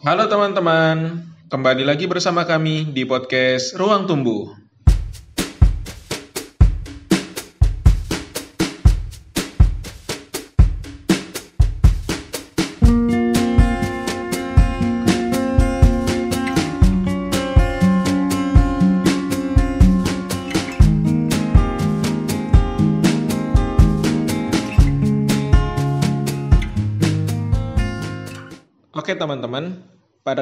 [0.00, 4.59] Halo teman-teman, kembali lagi bersama kami di podcast Ruang Tumbuh.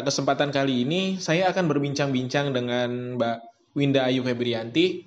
[0.09, 3.39] Kesempatan kali ini saya akan berbincang-bincang dengan Mbak
[3.77, 5.05] Winda Ayu Febrianti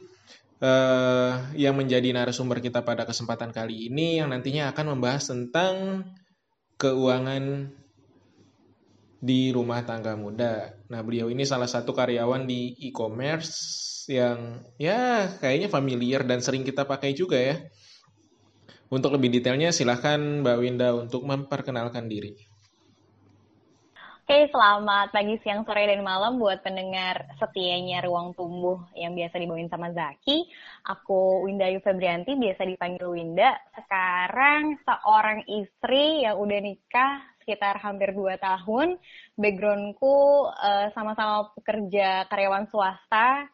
[0.62, 6.06] eh, yang menjadi narasumber kita pada kesempatan kali ini yang nantinya akan membahas tentang
[6.78, 7.73] keuangan
[9.22, 10.73] di rumah tangga muda.
[10.90, 16.86] Nah, beliau ini salah satu karyawan di e-commerce yang ya kayaknya familiar dan sering kita
[16.86, 17.58] pakai juga ya.
[18.92, 22.51] Untuk lebih detailnya silahkan Mbak Winda untuk memperkenalkan diri.
[24.31, 29.67] Oke, selamat pagi, siang, sore, dan malam buat pendengar setianya Ruang Tumbuh yang biasa dibawain
[29.67, 30.47] sama Zaki.
[30.88, 33.59] Aku Winda Ayu Febrianti, biasa dipanggil Winda.
[33.75, 38.95] Sekarang seorang istri yang udah nikah sekitar hampir 2 tahun.
[39.36, 43.52] Backgroundku uh, sama-sama pekerja karyawan swasta.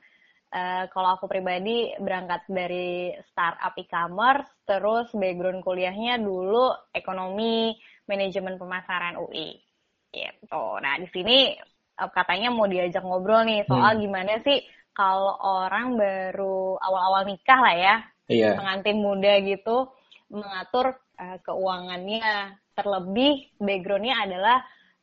[0.54, 7.74] Uh, kalau aku pribadi berangkat dari startup e-commerce, terus background kuliahnya dulu ekonomi
[8.06, 9.67] manajemen pemasaran UI
[10.12, 10.66] gitu.
[10.80, 11.56] Nah di sini
[11.98, 14.02] eh, katanya mau diajak ngobrol nih soal hmm.
[14.04, 14.60] gimana sih
[14.98, 17.96] kalau orang baru awal-awal nikah lah ya,
[18.34, 18.58] yeah.
[18.58, 19.94] pengantin muda gitu
[20.34, 22.58] mengatur uh, keuangannya.
[22.78, 24.58] Terlebih backgroundnya adalah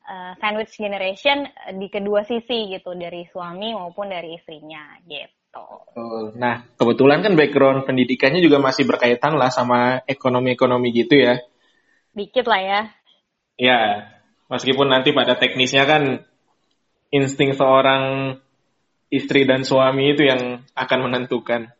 [0.06, 1.46] uh, sandwich generation
[1.78, 5.66] di kedua sisi gitu dari suami maupun dari istrinya gitu.
[6.34, 11.38] Nah kebetulan kan background pendidikannya juga masih berkaitan lah sama ekonomi-ekonomi gitu ya.
[12.14, 12.80] Dikit lah ya.
[13.54, 13.82] Ya,
[14.54, 16.22] Meskipun nanti pada teknisnya kan
[17.10, 18.38] insting seorang
[19.10, 21.74] istri dan suami itu yang akan menentukan.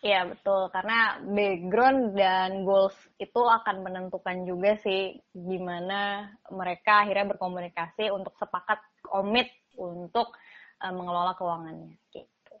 [0.00, 8.08] Iya betul, karena background dan goals itu akan menentukan juga sih gimana mereka akhirnya berkomunikasi
[8.08, 10.32] untuk sepakat komit untuk
[10.80, 12.00] uh, mengelola keuangannya.
[12.16, 12.54] Gitu.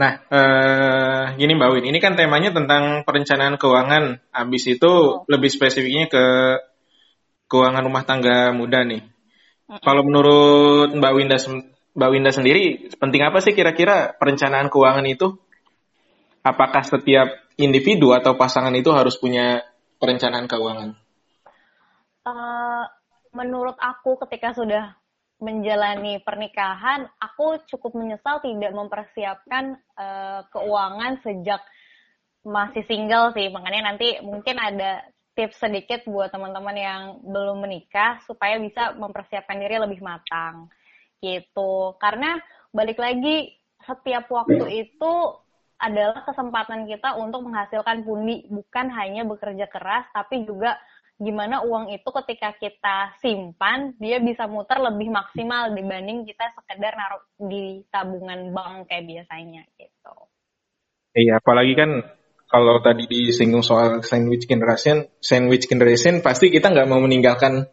[0.00, 4.24] Nah, uh, gini Mbak Win, ini kan temanya tentang perencanaan keuangan.
[4.32, 5.28] Habis itu oh.
[5.28, 6.24] lebih spesifiknya ke
[7.52, 9.04] keuangan rumah tangga muda nih.
[9.84, 11.36] Kalau menurut Mbak Winda
[11.92, 15.36] Mbak Winda sendiri, penting apa sih kira-kira perencanaan keuangan itu?
[16.40, 17.28] Apakah setiap
[17.60, 19.60] individu atau pasangan itu harus punya
[20.00, 20.96] perencanaan keuangan?
[22.24, 22.84] Uh,
[23.36, 24.96] menurut aku ketika sudah
[25.42, 31.60] menjalani pernikahan, aku cukup menyesal tidak mempersiapkan uh, keuangan sejak
[32.42, 33.52] masih single sih.
[33.52, 39.80] Makanya nanti mungkin ada tips sedikit buat teman-teman yang belum menikah supaya bisa mempersiapkan diri
[39.80, 40.68] lebih matang
[41.22, 42.36] gitu karena
[42.74, 45.12] balik lagi setiap waktu itu
[45.82, 50.78] adalah kesempatan kita untuk menghasilkan pundi bukan hanya bekerja keras tapi juga
[51.22, 57.22] gimana uang itu ketika kita simpan dia bisa muter lebih maksimal dibanding kita sekedar naruh
[57.38, 60.16] di tabungan bank kayak biasanya gitu.
[61.12, 61.90] Iya, apalagi kan
[62.52, 67.64] kalau tadi disinggung soal sandwich generation, sandwich generation pasti kita nggak mau meninggalkan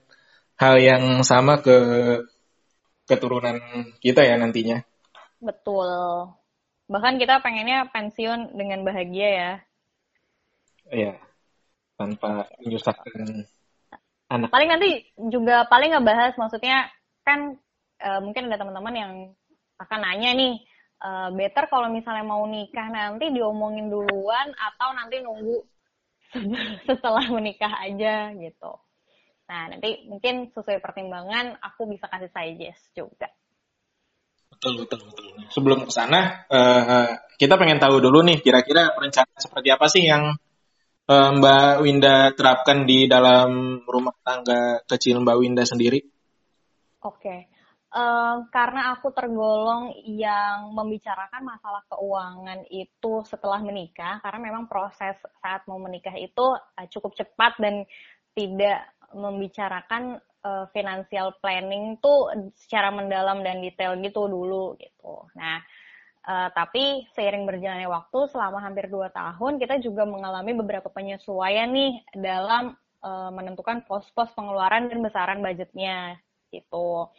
[0.55, 1.75] hal yang sama ke
[3.03, 3.59] keturunan
[3.99, 4.79] kita ya nantinya.
[5.43, 5.91] Betul.
[6.87, 9.51] Bahkan kita pengennya pensiun dengan bahagia ya.
[10.95, 11.13] Iya.
[11.99, 13.43] Tanpa menyusahkan
[14.31, 14.47] anak.
[14.47, 16.87] Paling nanti juga paling ngebahas maksudnya
[17.27, 17.59] kan
[17.99, 19.11] uh, mungkin ada teman-teman yang
[19.75, 20.63] akan nanya nih
[20.99, 25.59] uh, better kalau misalnya mau nikah nanti diomongin duluan atau nanti nunggu
[26.87, 28.73] setelah menikah aja gitu.
[29.49, 33.27] Nah, nanti mungkin sesuai pertimbangan aku bisa kasih suggest juga.
[34.53, 35.25] Betul, betul, betul.
[35.49, 40.37] Sebelum ke sana, uh, kita pengen tahu dulu nih kira-kira perencanaan seperti apa sih yang
[41.09, 46.03] uh, Mbak Winda terapkan di dalam rumah tangga kecil Mbak Winda sendiri?
[47.01, 47.17] Oke.
[47.17, 47.58] Okay
[48.53, 55.81] karena aku tergolong yang membicarakan masalah keuangan itu setelah menikah, karena memang proses saat mau
[55.81, 57.81] menikah itu uh, cukup cepat dan
[58.37, 65.25] tidak membicarakan uh, financial planning tuh secara mendalam dan detail gitu dulu gitu.
[65.33, 65.57] Nah,
[66.29, 72.05] uh, tapi seiring berjalannya waktu selama hampir 2 tahun kita juga mengalami beberapa penyesuaian nih
[72.13, 76.21] dalam uh, menentukan pos-pos pengeluaran dan besaran budgetnya
[76.53, 77.09] gitu.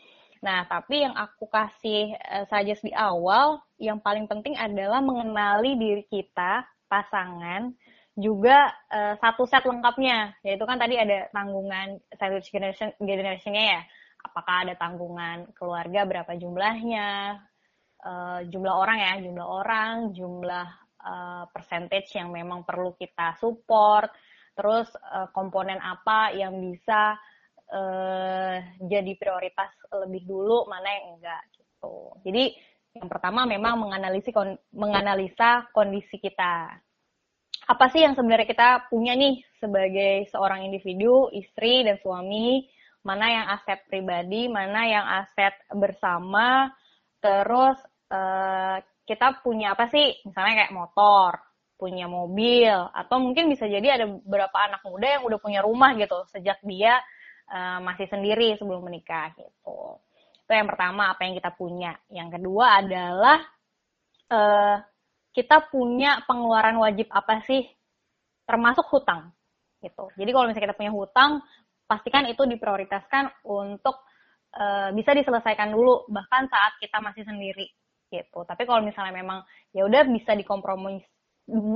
[0.40, 6.04] Nah, tapi yang aku kasih uh, suggest di awal, yang paling penting adalah mengenali diri
[6.08, 7.76] kita, pasangan,
[8.16, 13.81] juga uh, satu set lengkapnya, yaitu kan tadi ada tanggungan sandwich generation generationnya ya,
[14.25, 17.40] apakah ada tanggungan keluarga berapa jumlahnya,
[18.04, 20.69] uh, jumlah orang ya, jumlah orang, jumlah
[21.04, 24.08] uh, percentage yang memang perlu kita support,
[24.56, 27.16] terus uh, komponen apa yang bisa
[27.70, 29.70] uh, jadi prioritas
[30.05, 32.14] lebih dulu, mana yang enggak gitu.
[32.26, 32.55] Jadi
[32.99, 34.34] yang pertama memang menganalisi
[34.75, 36.75] menganalisa kondisi kita.
[37.70, 42.67] Apa sih yang sebenarnya kita punya nih sebagai seorang individu, istri dan suami,
[43.06, 46.67] mana yang aset pribadi, mana yang aset bersama,
[47.22, 47.78] terus
[48.11, 50.19] uh, kita punya apa sih?
[50.26, 51.38] Misalnya kayak motor,
[51.78, 56.26] punya mobil, atau mungkin bisa jadi ada beberapa anak muda yang udah punya rumah gitu
[56.26, 56.99] sejak dia
[57.50, 59.99] uh, masih sendiri sebelum menikah gitu.
[60.47, 61.93] Itu yang pertama, apa yang kita punya.
[62.08, 63.38] Yang kedua adalah
[64.31, 64.76] uh,
[65.35, 67.67] kita punya pengeluaran wajib apa sih?
[68.47, 69.31] Termasuk hutang.
[69.82, 70.05] Gitu.
[70.17, 71.43] Jadi kalau misalnya kita punya hutang,
[71.87, 74.06] pastikan itu diprioritaskan untuk
[74.55, 77.67] uh, bisa diselesaikan dulu bahkan saat kita masih sendiri
[78.11, 78.43] gitu.
[78.43, 81.03] Tapi kalau misalnya memang ya udah bisa dikompromi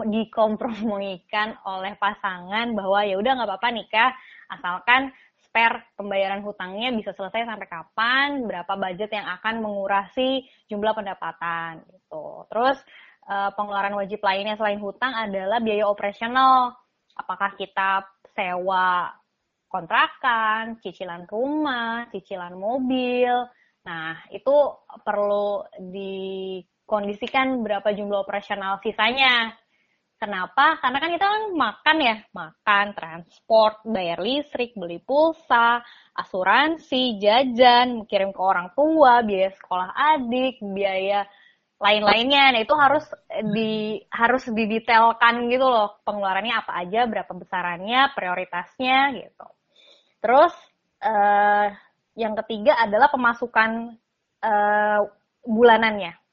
[0.06, 4.10] dikompromikan oleh pasangan bahwa ya udah nggak apa-apa nikah
[4.46, 5.10] asalkan
[5.54, 12.42] spare pembayaran hutangnya bisa selesai sampai kapan, berapa budget yang akan mengurasi jumlah pendapatan gitu.
[12.50, 12.82] Terus
[13.30, 16.74] uh, pengeluaran wajib lainnya selain hutang adalah biaya operasional.
[17.14, 18.02] Apakah kita
[18.34, 19.14] sewa
[19.70, 23.30] kontrakan, cicilan rumah, cicilan mobil.
[23.86, 24.54] Nah, itu
[25.06, 29.54] perlu dikondisikan berapa jumlah operasional sisanya
[30.14, 30.78] Kenapa?
[30.80, 35.84] Karena kan kita kan makan ya, makan, transport, bayar listrik, beli pulsa,
[36.16, 41.28] asuransi, jajan, kirim ke orang tua, biaya sekolah adik, biaya
[41.76, 42.56] lain-lainnya.
[42.56, 43.04] Nah, itu harus
[43.52, 49.46] di harus didetailkan gitu loh, pengeluarannya apa aja, berapa besarannya, prioritasnya gitu.
[50.24, 50.54] Terus
[51.04, 51.68] eh,
[52.16, 53.92] yang ketiga adalah pemasukan
[54.40, 55.00] eh,
[55.44, 56.23] bulanannya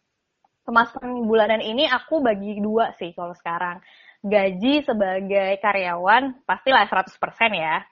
[0.71, 3.83] pemasukan bulanan ini aku bagi dua sih kalau sekarang.
[4.23, 7.11] Gaji sebagai karyawan pastilah 100%
[7.51, 7.83] ya.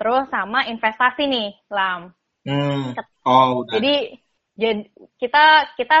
[0.00, 2.08] Terus sama investasi nih, Lam.
[2.48, 2.96] Hmm.
[3.28, 3.76] Oh, udah.
[3.76, 4.16] Jadi
[4.56, 4.88] jadi
[5.20, 5.98] kita kita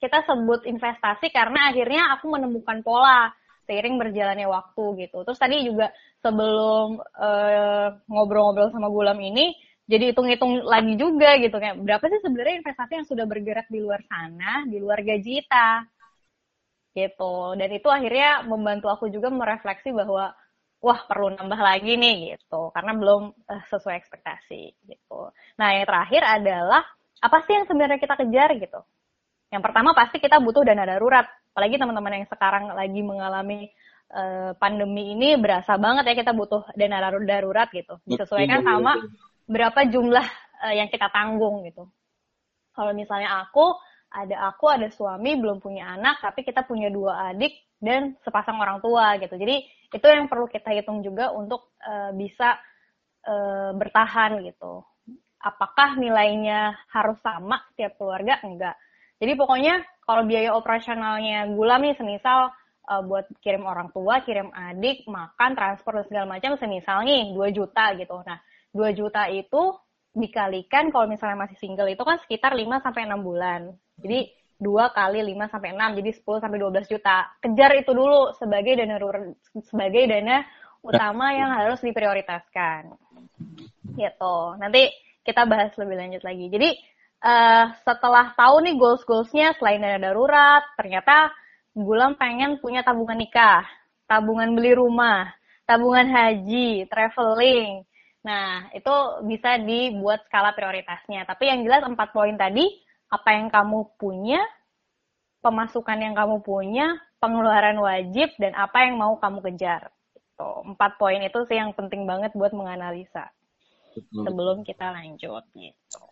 [0.00, 3.32] kita sebut investasi karena akhirnya aku menemukan pola
[3.66, 5.26] seiring berjalannya waktu gitu.
[5.26, 5.90] Terus tadi juga
[6.22, 9.52] sebelum ngobrol eh, ngobrol-ngobrol sama Gulam ini,
[9.86, 14.02] jadi hitung-hitung lagi juga gitu kayak berapa sih sebenarnya investasi yang sudah bergerak di luar
[14.10, 15.86] sana di luar gaji kita?
[16.90, 17.34] Gitu.
[17.54, 20.34] Dan itu akhirnya membantu aku juga merefleksi bahwa
[20.82, 22.74] wah perlu nambah lagi nih gitu.
[22.74, 25.30] Karena belum uh, sesuai ekspektasi gitu.
[25.54, 26.82] Nah yang terakhir adalah
[27.22, 28.80] apa sih yang sebenarnya kita kejar gitu?
[29.54, 31.30] Yang pertama pasti kita butuh dana darurat.
[31.54, 33.70] Apalagi teman-teman yang sekarang lagi mengalami
[34.10, 38.02] uh, pandemi ini berasa banget ya kita butuh dana darurat gitu.
[38.02, 38.98] Disesuaikan sama
[39.46, 40.26] berapa jumlah
[40.66, 41.86] uh, yang kita tanggung gitu.
[42.76, 43.72] Kalau misalnya aku,
[44.12, 48.78] ada aku, ada suami, belum punya anak, tapi kita punya dua adik dan sepasang orang
[48.84, 49.34] tua gitu.
[49.34, 52.58] Jadi itu yang perlu kita hitung juga untuk uh, bisa
[53.24, 54.82] uh, bertahan gitu.
[55.40, 58.42] Apakah nilainya harus sama setiap keluarga?
[58.42, 58.74] Enggak.
[59.16, 62.52] Jadi pokoknya kalau biaya operasionalnya gula nih semisal
[62.90, 67.56] uh, buat kirim orang tua, kirim adik, makan, transport dan segala macam semisal nih 2
[67.56, 68.16] juta gitu.
[68.26, 68.38] Nah,
[68.76, 69.72] 2 juta itu
[70.16, 73.72] dikalikan kalau misalnya masih single itu kan sekitar 5 sampai 6 bulan.
[74.00, 77.16] Jadi 2 kali 5 sampai 6 jadi 10 sampai 12 juta.
[77.40, 78.96] Kejar itu dulu sebagai dana
[79.64, 80.36] sebagai dana
[80.80, 82.92] utama yang harus diprioritaskan.
[83.96, 84.36] Gitu.
[84.56, 84.92] Nanti
[85.24, 86.46] kita bahas lebih lanjut lagi.
[86.48, 86.68] Jadi
[87.20, 91.32] uh, setelah tahu nih goals-goalsnya selain dana darurat, ternyata
[91.76, 93.60] Gulam pengen punya tabungan nikah,
[94.08, 95.28] tabungan beli rumah,
[95.68, 97.84] tabungan haji, traveling,
[98.26, 98.94] Nah, itu
[99.30, 101.22] bisa dibuat skala prioritasnya.
[101.30, 102.66] Tapi yang jelas empat poin tadi,
[103.06, 104.42] apa yang kamu punya,
[105.46, 109.94] pemasukan yang kamu punya, pengeluaran wajib, dan apa yang mau kamu kejar.
[110.10, 113.30] Itu empat poin itu sih yang penting banget buat menganalisa
[113.94, 114.26] Betul.
[114.26, 116.02] sebelum kita lanjut gitu.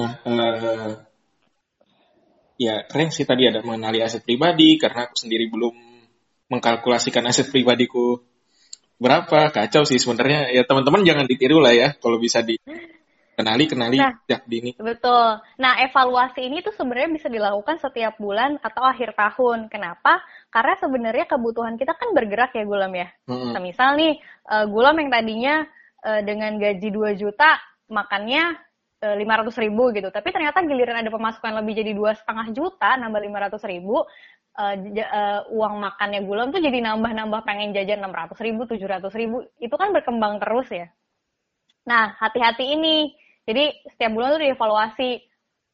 [0.00, 1.04] Nah, uh,
[2.56, 5.76] ya keren sih tadi ada mengenali aset pribadi karena aku sendiri belum
[6.48, 8.24] mengkalkulasikan aset pribadiku
[8.98, 9.50] berapa?
[9.50, 10.50] Kacau sih sebenarnya.
[10.54, 12.58] Ya teman-teman jangan ditiru lah ya kalau bisa di
[13.34, 14.70] kenali kenali nah, sejak dini.
[14.78, 15.42] betul.
[15.58, 19.66] Nah evaluasi ini tuh sebenarnya bisa dilakukan setiap bulan atau akhir tahun.
[19.68, 20.22] Kenapa?
[20.48, 23.10] Karena sebenarnya kebutuhan kita kan bergerak ya Gulam ya.
[23.26, 23.52] Hmm.
[23.52, 25.54] nah, misal nih uh, Gulam yang tadinya
[26.06, 27.58] uh, dengan gaji 2 juta
[27.90, 28.56] makannya
[29.04, 30.08] eh, lima ratus ribu gitu.
[30.08, 34.00] Tapi ternyata giliran ada pemasukan lebih jadi dua setengah juta nambah lima ratus ribu
[34.58, 39.42] uh, uh, uang makannya Gulam tuh jadi nambah-nambah pengen jajan 600 ribu, 700 ribu.
[39.58, 40.86] Itu kan berkembang terus ya.
[41.84, 43.12] Nah, hati-hati ini.
[43.44, 45.10] Jadi setiap bulan tuh dievaluasi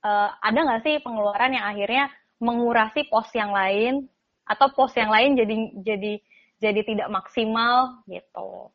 [0.03, 2.11] uh, ada nggak sih pengeluaran yang akhirnya
[2.43, 4.11] mengurasi pos yang lain
[4.43, 5.55] atau pos yang lain jadi
[5.87, 6.13] jadi
[6.59, 8.75] jadi tidak maksimal gitu.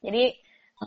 [0.00, 0.24] Jadi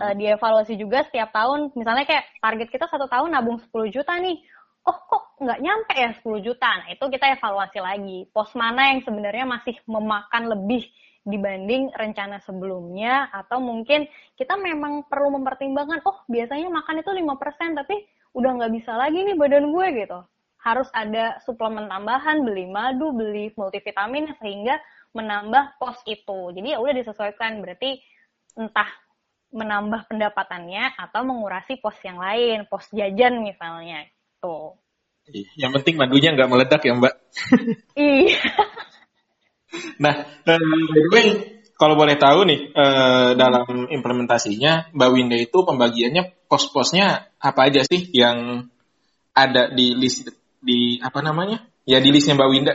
[0.02, 1.78] uh, dievaluasi juga setiap tahun.
[1.78, 4.42] Misalnya kayak target kita satu tahun nabung 10 juta nih.
[4.90, 6.70] Oh kok nggak nyampe ya 10 juta?
[6.84, 8.20] Nah itu kita evaluasi lagi.
[8.30, 10.84] Pos mana yang sebenarnya masih memakan lebih
[11.24, 13.32] dibanding rencana sebelumnya?
[13.32, 14.06] Atau mungkin
[14.36, 17.96] kita memang perlu mempertimbangkan oh biasanya makan itu 5% tapi
[18.36, 20.20] udah nggak bisa lagi nih badan gue gitu.
[20.60, 24.76] Harus ada suplemen tambahan beli madu beli multivitamin sehingga
[25.16, 26.52] menambah pos itu.
[26.52, 27.64] Jadi ya udah disesuaikan.
[27.64, 27.98] Berarti
[28.60, 28.92] entah
[29.50, 34.06] menambah pendapatannya atau mengurasi pos yang lain pos jajan misalnya
[34.38, 34.78] tuh
[35.58, 37.14] yang penting madunya nggak meledak ya mbak
[37.98, 38.40] iya
[40.00, 40.58] Nah, uh,
[40.90, 41.28] by the way,
[41.78, 48.10] kalau boleh tahu nih, uh, dalam implementasinya, Mbak Winda itu pembagiannya pos-posnya apa aja sih
[48.12, 48.68] yang
[49.38, 50.28] ada di list
[50.60, 51.64] di apa namanya?
[51.86, 52.74] Ya di listnya Mbak Winda.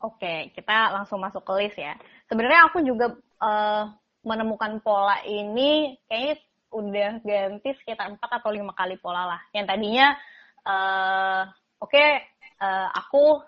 [0.00, 1.96] Oke, kita langsung masuk ke list ya.
[2.26, 3.84] Sebenarnya aku juga uh,
[4.24, 6.36] menemukan pola ini kayaknya
[6.74, 9.40] udah ganti sekitar empat atau lima kali pola lah.
[9.52, 10.06] Yang tadinya,
[10.66, 11.42] uh,
[11.80, 12.22] oke, okay,
[12.60, 13.40] uh, aku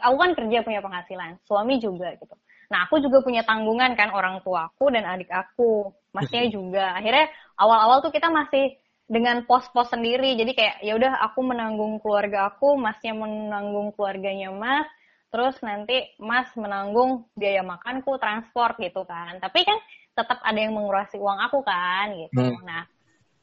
[0.00, 2.36] aku kan kerja punya penghasilan, suami juga gitu.
[2.66, 6.98] Nah, aku juga punya tanggungan kan orang tuaku dan adik aku, masnya juga.
[6.98, 8.74] Akhirnya awal-awal tuh kita masih
[9.06, 10.34] dengan pos-pos sendiri.
[10.34, 14.86] Jadi kayak ya udah aku menanggung keluarga aku, masnya menanggung keluarganya Mas,
[15.30, 19.38] terus nanti Mas menanggung biaya makanku, transport gitu kan.
[19.38, 19.78] Tapi kan
[20.16, 22.42] tetap ada yang mengurasi uang aku kan gitu.
[22.42, 22.66] Hmm.
[22.66, 22.82] Nah,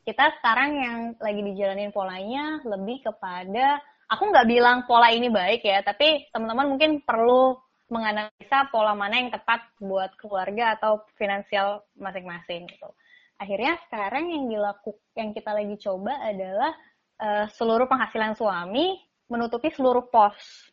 [0.03, 3.79] kita sekarang yang lagi dijalanin polanya lebih kepada
[4.13, 7.58] aku nggak bilang pola ini baik ya, tapi teman-teman mungkin perlu
[7.91, 12.89] menganalisa pola mana yang tepat buat keluarga atau finansial masing-masing gitu.
[13.38, 16.72] Akhirnya sekarang yang dilakukan yang kita lagi coba adalah
[17.20, 20.70] uh, seluruh penghasilan suami menutupi seluruh pos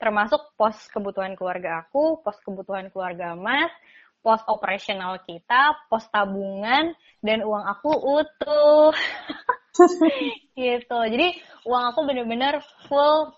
[0.00, 3.68] termasuk pos kebutuhan keluarga aku, pos kebutuhan keluarga Mas,
[4.24, 8.96] pos operasional kita, pos tabungan, dan uang aku utuh.
[10.58, 10.98] gitu.
[11.10, 11.28] Jadi
[11.66, 13.34] uang aku bener-bener full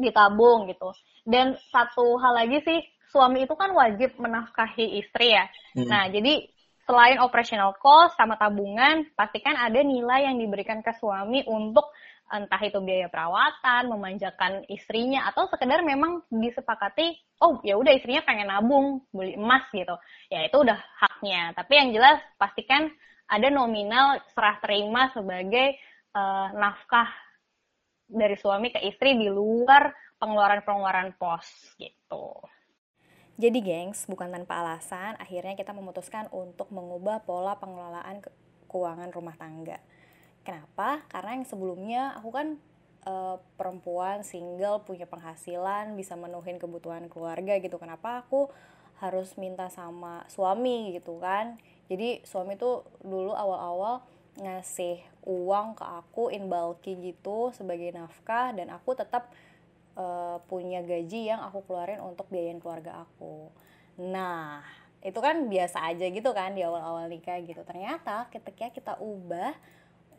[0.00, 0.90] ditabung gitu.
[1.26, 2.80] Dan satu hal lagi sih,
[3.12, 5.44] suami itu kan wajib menafkahi istri ya.
[5.76, 5.86] Hmm.
[5.86, 6.48] Nah, jadi
[6.88, 11.86] selain operational cost sama tabungan, pastikan ada nilai yang diberikan ke suami untuk
[12.30, 18.46] entah itu biaya perawatan, memanjakan istrinya atau sekedar memang disepakati, oh ya udah istrinya pengen
[18.46, 19.98] nabung beli emas gitu.
[20.30, 21.50] Ya itu udah haknya.
[21.58, 22.94] Tapi yang jelas pastikan
[23.30, 25.78] ada nominal serah terima sebagai
[26.18, 27.06] uh, nafkah
[28.10, 31.46] dari suami ke istri di luar pengeluaran-pengeluaran pos
[31.78, 32.34] gitu.
[33.40, 38.28] Jadi gengs, bukan tanpa alasan, akhirnya kita memutuskan untuk mengubah pola pengelolaan ke
[38.68, 39.80] keuangan rumah tangga.
[40.44, 41.00] Kenapa?
[41.08, 42.60] Karena yang sebelumnya aku kan
[43.00, 43.12] e,
[43.56, 47.80] perempuan single punya penghasilan bisa menuhin kebutuhan keluarga gitu.
[47.80, 48.52] Kenapa aku
[49.00, 51.56] harus minta sama suami gitu kan?
[51.90, 54.06] jadi suami tuh dulu awal-awal
[54.38, 59.28] ngasih uang ke aku in bulky gitu sebagai nafkah dan aku tetap
[59.98, 63.50] uh, punya gaji yang aku keluarin untuk biayain keluarga aku
[63.98, 64.62] nah
[65.02, 69.52] itu kan biasa aja gitu kan di awal-awal nikah gitu ternyata ketika kita ubah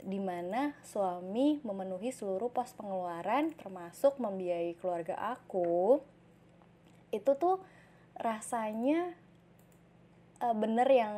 [0.01, 6.01] di mana suami memenuhi seluruh pos pengeluaran termasuk membiayai keluarga aku
[7.13, 7.61] itu tuh
[8.21, 9.17] rasanya
[10.39, 11.15] uh, bener yang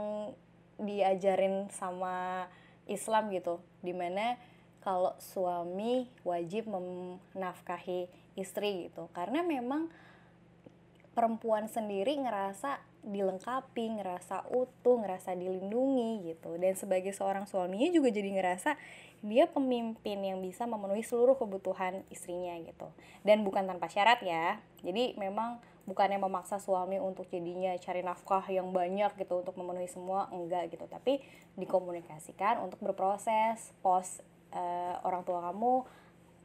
[0.79, 2.47] diajarin sama
[2.87, 4.39] Islam gitu di mana
[4.83, 9.87] kalau suami wajib menafkahi istri gitu karena memang
[11.13, 16.55] perempuan sendiri ngerasa dilengkapi, ngerasa utuh, ngerasa dilindungi gitu.
[16.57, 18.79] Dan sebagai seorang suaminya juga jadi ngerasa
[19.23, 22.89] dia pemimpin yang bisa memenuhi seluruh kebutuhan istrinya gitu.
[23.21, 24.59] Dan bukan tanpa syarat ya.
[24.81, 30.31] Jadi memang bukannya memaksa suami untuk jadinya cari nafkah yang banyak gitu untuk memenuhi semua
[30.31, 30.87] enggak gitu.
[30.87, 31.19] Tapi
[31.59, 33.75] dikomunikasikan untuk berproses.
[33.83, 34.23] Pos
[34.55, 35.83] uh, orang tua kamu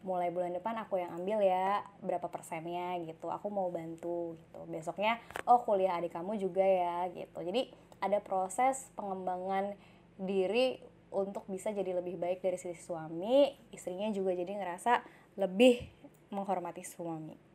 [0.06, 3.30] mulai bulan depan aku yang ambil ya berapa persennya gitu.
[3.30, 4.60] Aku mau bantu gitu.
[4.66, 7.38] Besoknya oh kuliah adik kamu juga ya gitu.
[7.38, 7.70] Jadi
[8.02, 9.74] ada proses pengembangan
[10.18, 13.54] diri untuk bisa jadi lebih baik dari sisi suami.
[13.70, 15.02] Istrinya juga jadi ngerasa
[15.38, 15.86] lebih
[16.34, 17.47] menghormati suami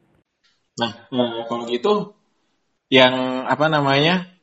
[0.74, 2.18] Nah, nah, kalau gitu
[2.90, 4.34] yang apa namanya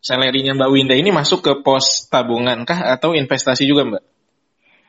[0.00, 4.04] salary-nya Mbak Winda ini masuk ke pos tabungan kah atau investasi juga Mbak?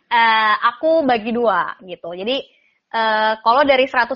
[0.08, 2.16] Uh, aku bagi dua gitu.
[2.16, 2.40] Jadi
[2.96, 4.16] uh, kalau dari 100%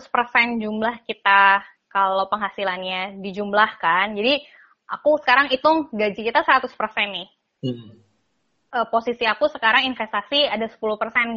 [0.63, 4.39] jumlah kita kalau penghasilannya dijumlahkan, jadi
[4.87, 6.71] aku sekarang hitung gaji kita 100%
[7.11, 7.27] nih.
[7.61, 8.01] Hmm.
[8.73, 10.79] uh, posisi aku sekarang investasi ada 10%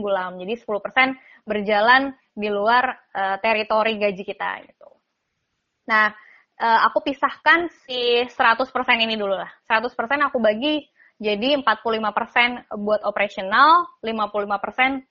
[0.00, 0.38] gulam.
[0.38, 4.83] Jadi 10% berjalan di luar uh, teritori gaji kita gitu.
[5.84, 6.12] Nah,
[6.60, 9.50] uh, aku pisahkan si 100% ini dulu lah.
[9.68, 9.90] 100%
[10.26, 10.84] aku bagi
[11.22, 15.04] jadi 45% buat operasional, 55%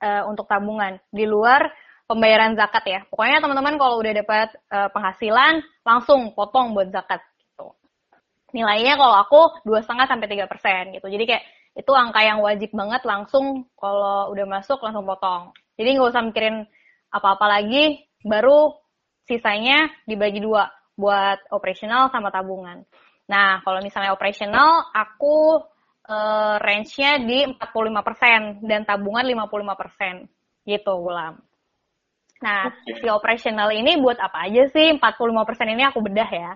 [0.00, 0.96] uh, untuk tabungan.
[1.12, 1.68] Di luar
[2.10, 3.00] pembayaran zakat ya.
[3.06, 7.70] Pokoknya teman-teman kalau udah dapat uh, penghasilan langsung potong buat zakat gitu.
[8.50, 11.06] Nilainya kalau aku dua setengah sampai tiga persen gitu.
[11.06, 11.44] Jadi kayak
[11.78, 15.54] itu angka yang wajib banget langsung kalau udah masuk langsung potong.
[15.78, 16.66] Jadi nggak usah mikirin
[17.14, 18.74] apa-apa lagi, baru
[19.30, 20.66] sisanya dibagi dua
[20.98, 22.82] buat operasional sama tabungan.
[23.30, 25.62] Nah, kalau misalnya operasional, aku
[26.10, 30.66] uh, range-nya di 45% dan tabungan 55%.
[30.66, 31.38] Gitu, Gulam.
[32.42, 34.98] Nah, si operasional ini buat apa aja sih?
[34.98, 36.52] 45% ini aku bedah ya.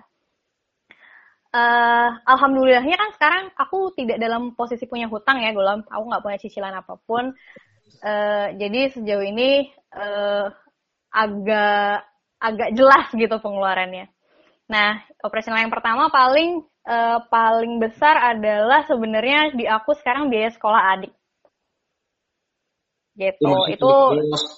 [1.55, 5.87] Uh, Alhamdulillahnya kan sekarang aku tidak dalam posisi punya hutang ya, Gulam.
[5.87, 7.31] Aku nggak punya cicilan apa pun.
[8.03, 10.51] Uh, jadi sejauh ini uh,
[11.15, 12.03] agak
[12.39, 14.11] agak jelas gitu pengeluarannya.
[14.65, 20.81] Nah, operasional yang pertama paling uh, paling besar adalah sebenarnya di aku sekarang biaya sekolah
[20.97, 21.13] adik.
[23.15, 23.45] Gitu.
[23.47, 23.89] Ya, itu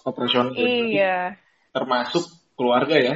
[0.07, 0.55] operasional.
[0.57, 1.37] Iya.
[1.75, 2.25] Termasuk
[2.57, 3.15] keluarga ya.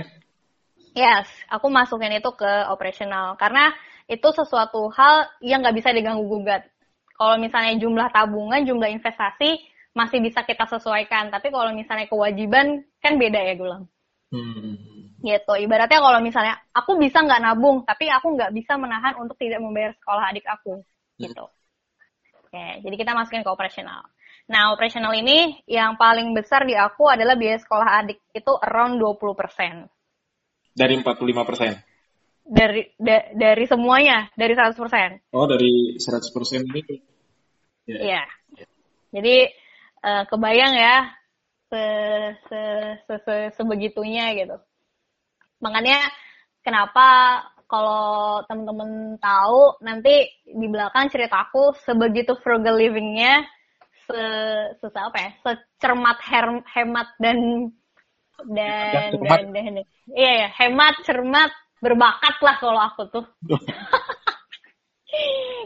[0.91, 3.72] Yes, aku masukin itu ke operasional karena
[4.12, 6.68] itu sesuatu hal yang nggak bisa diganggu gugat.
[7.15, 9.62] Kalau misalnya jumlah tabungan, jumlah investasi
[9.96, 13.90] masih bisa kita sesuaikan, tapi kalau misalnya kewajiban kan beda ya Gulam.
[14.31, 15.53] Hmm gitu.
[15.53, 19.93] Ibaratnya kalau misalnya aku bisa nggak nabung tapi aku nggak bisa menahan untuk tidak membayar
[19.95, 20.81] sekolah adik aku.
[21.21, 21.45] Gitu.
[22.41, 24.01] Oke jadi kita masukin ke operasional.
[24.50, 28.19] Nah operasional ini yang paling besar di aku adalah biaya sekolah adik.
[28.33, 29.88] Itu around 20%
[30.71, 31.91] dari 45%
[32.41, 34.27] dari da, dari semuanya?
[34.33, 36.95] Dari 100% oh dari 100% ini?
[37.85, 37.97] Iya.
[38.01, 38.25] Yeah.
[39.11, 39.35] jadi
[40.01, 41.21] uh, kebayang ya
[41.72, 41.86] se,
[42.51, 42.62] se,
[43.08, 44.60] se, se, sebegitunya gitu.
[45.64, 46.12] Makanya
[46.60, 47.40] kenapa
[47.72, 53.48] kalau temen-temen tahu nanti di belakang cerita aku sebegitu frugal livingnya
[54.03, 54.22] se,
[54.75, 57.72] se apa ya secermat her, hemat dan
[58.51, 59.75] dan dan, dan, dan.
[60.12, 63.25] Iya ya hemat cermat berbakat lah kalau aku tuh.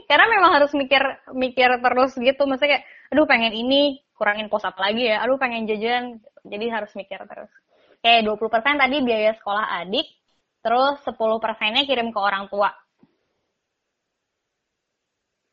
[0.10, 1.02] Karena memang harus mikir
[1.34, 2.46] mikir terus gitu.
[2.46, 6.92] Maksudnya kayak aduh pengen ini kurangin pos apa lagi ya aduh pengen jajan jadi harus
[6.96, 7.52] mikir terus
[8.06, 10.06] Oke, 20% tadi biaya sekolah adik,
[10.62, 12.70] terus 10 persennya kirim ke orang tua.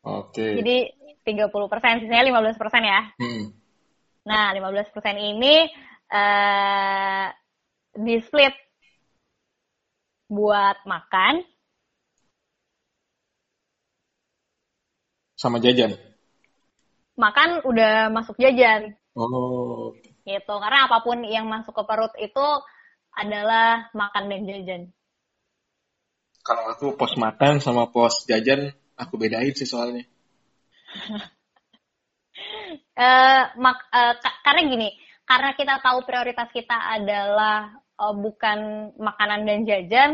[0.05, 0.61] Oke.
[0.61, 0.93] Jadi
[1.25, 3.09] 30 persen, sisanya 15 persen ya.
[3.17, 3.57] Hmm.
[4.29, 5.65] Nah, 15 persen ini
[6.13, 7.33] uh,
[7.97, 8.53] di split
[10.29, 11.41] buat makan.
[15.41, 15.97] Sama jajan?
[17.17, 18.97] Makan udah masuk jajan.
[19.13, 19.93] Oh.
[20.25, 22.47] Gitu karena apa pun yang masuk ke perut itu
[23.13, 24.83] adalah makan dan jajan.
[26.43, 30.09] Kalau aku pos makan sama pos jajan aku bedain sih soalnya.
[32.97, 34.89] Uh, mak uh, karena gini
[35.25, 40.11] karena kita tahu prioritas kita adalah uh, bukan makanan dan jajan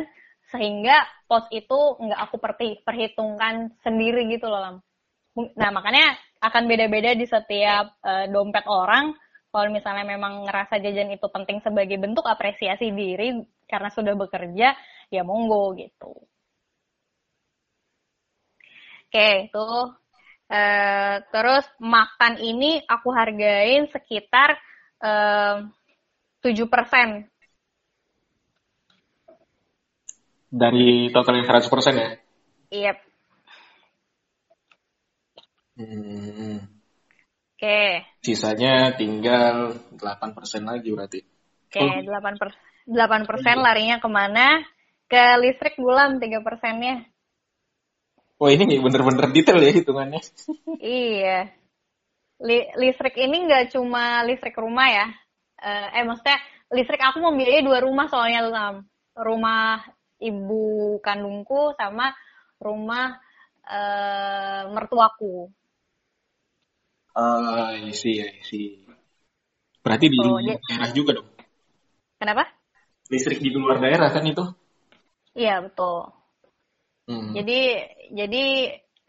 [0.53, 2.37] sehingga pos itu nggak aku
[2.85, 4.81] perhitungkan sendiri gitu loh
[5.55, 9.15] nah makanya akan beda-beda di setiap uh, dompet orang
[9.49, 13.33] kalau misalnya memang ngerasa jajan itu penting sebagai bentuk apresiasi diri
[13.65, 14.77] karena sudah bekerja,
[15.09, 16.13] ya monggo gitu.
[19.09, 19.69] Oke, itu
[20.53, 24.61] uh, terus makan ini aku hargain sekitar
[25.01, 25.65] uh,
[26.45, 27.25] 7%.
[30.49, 32.09] Dari total yang 100% ya?
[32.69, 32.93] Iya.
[32.93, 33.08] Yep.
[35.79, 36.59] Hmm.
[37.55, 38.03] Oke.
[38.23, 40.35] Sisanya tinggal 8%
[40.67, 41.21] lagi berarti.
[41.71, 42.03] Oke, oh.
[42.03, 42.51] 8 per,
[42.91, 44.63] 8 persen larinya ke mana?
[45.07, 47.07] Ke listrik bulan 3 persennya.
[48.39, 50.23] Oh ini bener-bener detail ya hitungannya.
[50.79, 51.51] iya.
[52.39, 55.07] Li, listrik ini nggak cuma listrik rumah ya.
[55.59, 56.39] Uh, eh maksudnya
[56.71, 58.87] listrik aku membiayai dua rumah soalnya tuh
[59.19, 59.83] Rumah
[60.23, 62.15] ibu kandungku sama
[62.63, 63.19] rumah
[63.67, 65.51] uh, mertuaku.
[67.19, 68.79] Uh, isi ya, isi.
[69.83, 70.57] Berarti di oh, luar ya.
[70.63, 71.29] daerah juga dong.
[72.23, 72.47] Kenapa?
[73.11, 74.47] Listrik di luar daerah kan itu?
[75.35, 76.15] Iya, betul.
[77.09, 77.33] Hmm.
[77.35, 77.61] Jadi
[78.15, 78.45] jadi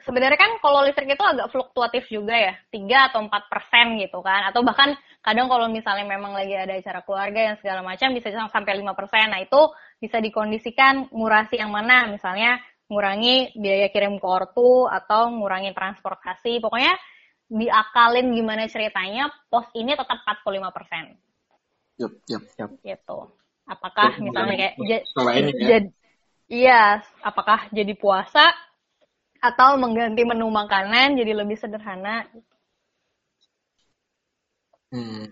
[0.02, 4.48] sebenarnya kan kalau listrik itu agak fluktuatif juga ya, 3 atau 4 persen gitu kan.
[4.50, 8.74] Atau bahkan kadang kalau misalnya memang lagi ada acara keluarga yang segala macam bisa sampai
[8.80, 9.30] 5 persen.
[9.30, 9.62] Nah itu
[10.02, 12.08] bisa dikondisikan ngurasi yang mana.
[12.08, 12.58] Misalnya
[12.90, 16.64] ngurangi biaya kirim ke ortu atau ngurangi transportasi.
[16.64, 16.96] Pokoknya
[17.50, 21.18] diakalin gimana ceritanya, pos ini tetap 45 persen.
[21.98, 22.70] Yep, yep, yep.
[22.86, 23.20] Gitu.
[23.66, 25.68] Apakah Terus misalnya kayak ja- Setelah ini ya.
[25.68, 25.96] jad-
[26.50, 26.84] iya,
[27.22, 28.50] apakah jadi puasa
[29.42, 32.26] atau mengganti menu makanan jadi lebih sederhana?
[34.90, 35.30] Hmm.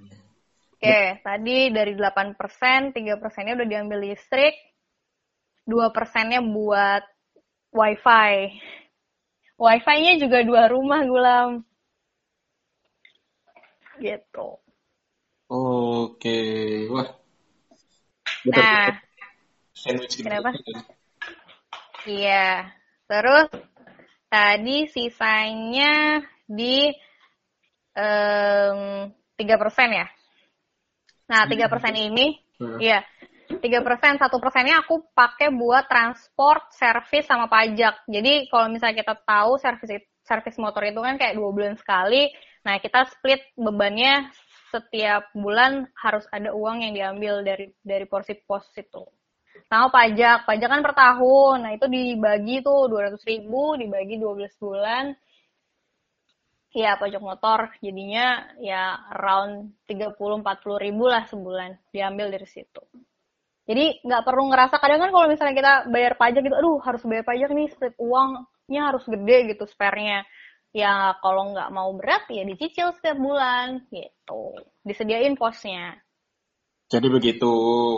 [0.78, 4.54] Oke, tadi dari 8%, 3 persennya udah diambil listrik,
[5.66, 7.02] 2 persennya buat
[7.74, 8.62] wifi.
[9.58, 11.66] Wifi-nya juga dua rumah, Gulam.
[13.98, 14.48] Gitu.
[15.48, 16.40] Oke,
[16.92, 17.08] wah.
[18.48, 19.00] Nah,
[19.72, 20.28] Sandwich gitu.
[20.28, 20.52] kenapa?
[22.04, 22.72] Iya.
[23.08, 23.48] Terus
[24.28, 26.92] tadi sisanya di
[27.96, 28.80] em,
[29.40, 30.08] 3% ya.
[31.28, 32.78] Nah, 3% ini Hmm.
[32.82, 33.06] Iya,
[33.62, 38.02] tiga persen, satu persennya aku pakai buat transport, servis sama pajak.
[38.10, 42.34] Jadi kalau misalnya kita tahu servis servis motor itu kan kayak dua bulan sekali,
[42.68, 44.28] nah kita split bebannya
[44.68, 49.08] setiap bulan harus ada uang yang diambil dari dari porsi pos itu.
[49.68, 54.54] Sama pajak, pajak kan per tahun, nah itu dibagi tuh dua ratus ribu dibagi 12
[54.62, 55.12] bulan.
[56.78, 60.46] Ya pajak motor jadinya ya around 30-40
[60.78, 62.84] ribu lah sebulan diambil dari situ.
[63.68, 67.26] Jadi nggak perlu ngerasa kadang kan kalau misalnya kita bayar pajak gitu, aduh harus bayar
[67.26, 70.24] pajak nih split uangnya harus gede gitu spare-nya.
[70.78, 74.62] Ya kalau nggak mau berat ya dicicil setiap bulan gitu.
[74.86, 75.98] Disediain posnya.
[76.86, 77.50] Jadi begitu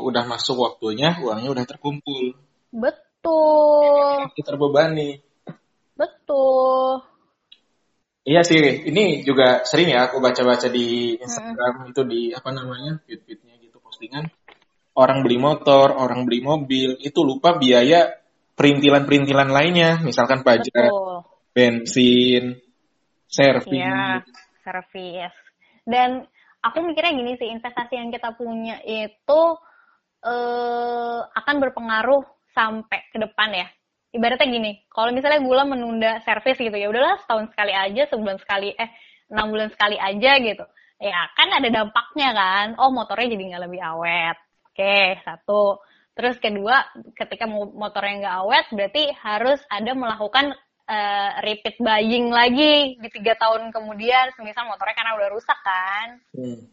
[0.07, 2.39] udah masuk waktunya, uangnya udah terkumpul.
[2.71, 5.19] Betul, Kita terbebani.
[5.99, 7.03] betul.
[8.23, 13.59] Iya sih, ini juga sering ya aku baca-baca di Instagram itu di apa namanya feed-feednya
[13.59, 14.31] gitu postingan.
[14.95, 18.15] Orang beli motor, orang beli mobil, itu lupa biaya
[18.55, 21.27] perintilan-perintilan lainnya, misalkan pajak, Betul.
[21.51, 22.43] bensin,
[23.29, 23.71] servis.
[23.71, 24.25] Iya,
[24.65, 25.33] servis.
[25.85, 26.25] Dan
[26.65, 29.41] aku mikirnya gini sih, investasi yang kita punya itu
[30.25, 33.67] eh, akan berpengaruh sampai ke depan ya.
[34.09, 38.73] Ibaratnya gini, kalau misalnya gula menunda servis gitu ya udahlah setahun sekali aja, sebulan sekali,
[38.73, 38.89] eh
[39.29, 40.65] enam bulan sekali aja gitu.
[40.99, 42.67] Ya kan ada dampaknya kan.
[42.81, 44.37] Oh motornya jadi nggak lebih awet.
[44.67, 45.79] Oke, satu.
[46.17, 46.83] Terus kedua,
[47.15, 50.51] ketika mo- motornya nggak awet, berarti harus ada melakukan
[50.89, 56.07] eh, repeat buying lagi di tiga tahun kemudian, semisal motornya karena udah rusak kan.
[56.33, 56.65] Hmm.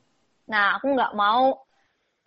[0.48, 1.61] Nah, aku nggak mau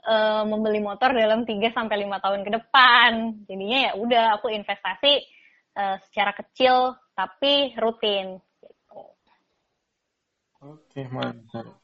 [0.05, 3.11] eh, membeli motor dalam 3 sampai 5 tahun ke depan.
[3.49, 5.13] Jadinya ya udah aku investasi
[5.75, 9.01] eh, secara kecil tapi rutin gitu.
[10.61, 11.79] Oke, mantap.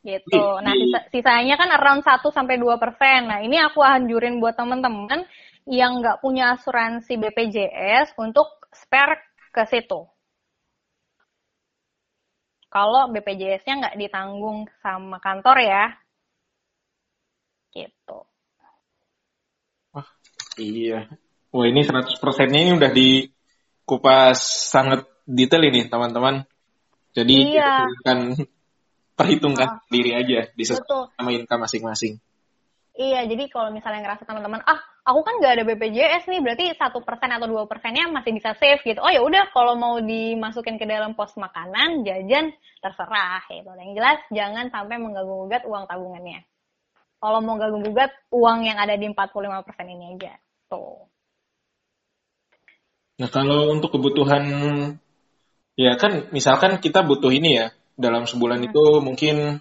[0.00, 0.44] Gitu.
[0.64, 3.28] Nah, sisa- sisanya kan around 1 sampai 2%.
[3.28, 5.28] Nah, ini aku anjurin buat teman-teman
[5.68, 10.06] yang nggak punya asuransi BPJS untuk spare ke situ.
[12.70, 15.84] Kalau BPJS-nya nggak ditanggung sama kantor ya.
[17.74, 18.18] Gitu.
[20.60, 21.10] Iya.
[21.50, 24.38] Wah, ini 100%-nya ini udah dikupas
[24.70, 26.46] sangat detail ini, teman-teman.
[27.10, 27.58] Jadi, Iya.
[27.58, 28.18] kita silakan
[29.18, 31.10] perhitungkan diri aja, bisa Betul.
[31.18, 32.22] sama income masing-masing.
[32.94, 34.78] Iya, jadi kalau misalnya ngerasa teman-teman, ah,
[35.10, 38.78] aku kan nggak ada BPJS nih, berarti satu persen atau dua persennya masih bisa save
[38.86, 39.02] gitu.
[39.02, 43.66] Oh ya udah, kalau mau dimasukin ke dalam pos makanan, jajan, terserah gitu.
[43.74, 46.46] Yang jelas jangan sampai mengganggu-gugat uang tabungannya.
[47.20, 50.40] Kalau mau ganggu-gugat, uang yang ada di 45 persen ini aja.
[50.72, 51.04] Tuh.
[53.20, 54.44] Nah, kalau untuk kebutuhan,
[55.76, 57.66] ya kan misalkan kita butuh ini ya,
[58.00, 59.60] dalam sebulan itu mungkin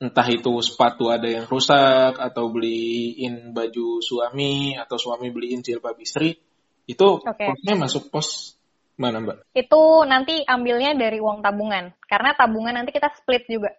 [0.00, 6.40] entah itu sepatu ada yang rusak, atau beliin baju suami, atau suami beliin jilbab istri,
[6.88, 7.44] itu Oke.
[7.44, 8.56] posnya masuk pos
[9.00, 9.56] mana Mbak?
[9.56, 11.96] Itu nanti ambilnya dari uang tabungan.
[12.04, 13.72] Karena tabungan nanti kita split juga.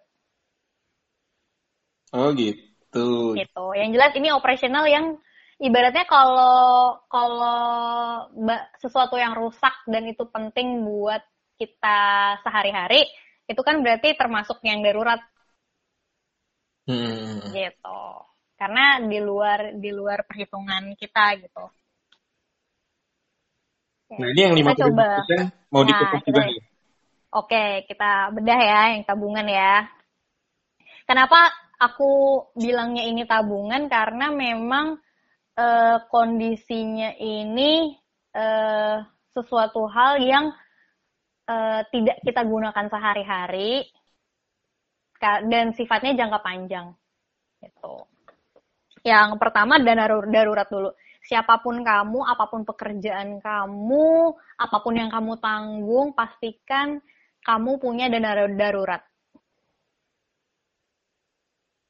[2.10, 3.38] Oh gitu.
[3.38, 3.64] gitu.
[3.78, 5.16] Yang jelas ini operasional yang
[5.62, 7.62] ibaratnya kalau kalau
[8.34, 11.22] ba- sesuatu yang rusak dan itu penting buat
[11.54, 11.98] kita
[12.42, 13.06] sehari-hari,
[13.46, 15.22] itu kan berarti termasuk yang darurat
[16.86, 17.54] Hmm.
[17.54, 18.02] gitu.
[18.58, 21.64] Karena di luar di luar perhitungan kita gitu.
[24.12, 25.08] Nah ini yang 50% coba.
[25.72, 26.62] mau Nah, dikupas juga nih.
[27.32, 29.88] Oke, kita bedah ya yang tabungan ya.
[31.08, 31.48] Kenapa
[31.80, 33.88] aku bilangnya ini tabungan?
[33.88, 35.00] Karena memang
[35.56, 37.96] eh, kondisinya ini
[38.36, 38.96] eh,
[39.32, 40.52] sesuatu hal yang
[41.48, 43.88] eh, tidak kita gunakan sehari-hari
[45.22, 46.86] dan sifatnya jangka panjang.
[47.62, 47.94] Gitu.
[49.06, 50.90] Yang pertama dana darurat dulu.
[51.22, 56.98] siapa pun kamu, apa pun pekerjaan kamu, apa pun yang kamu tanggung, pastikan
[57.46, 59.06] kamu punya dana darurat.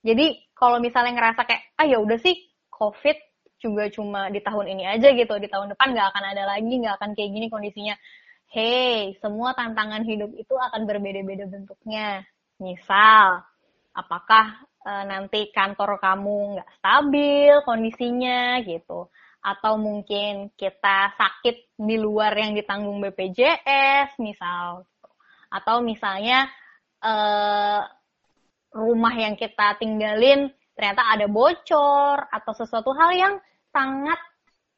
[0.04, 2.34] Jadi kalau misalnya ngerasa kayak, ah ya udah sih,
[2.68, 3.16] COVID
[3.62, 6.96] juga cuma di tahun ini aja gitu, di tahun depan nggak akan ada lagi, nggak
[6.98, 7.94] akan kayak gini kondisinya.
[8.52, 12.26] Hey, semua tantangan hidup itu akan berbeda-beda bentuknya.
[12.62, 13.42] Misal,
[13.90, 19.10] apakah e, nanti kantor kamu nggak stabil kondisinya gitu,
[19.42, 24.86] atau mungkin kita sakit di luar yang ditanggung BPJS, misal,
[25.50, 26.46] atau misalnya
[27.02, 27.12] e,
[28.72, 33.34] rumah yang kita tinggalin ternyata ada bocor atau sesuatu hal yang
[33.68, 34.16] sangat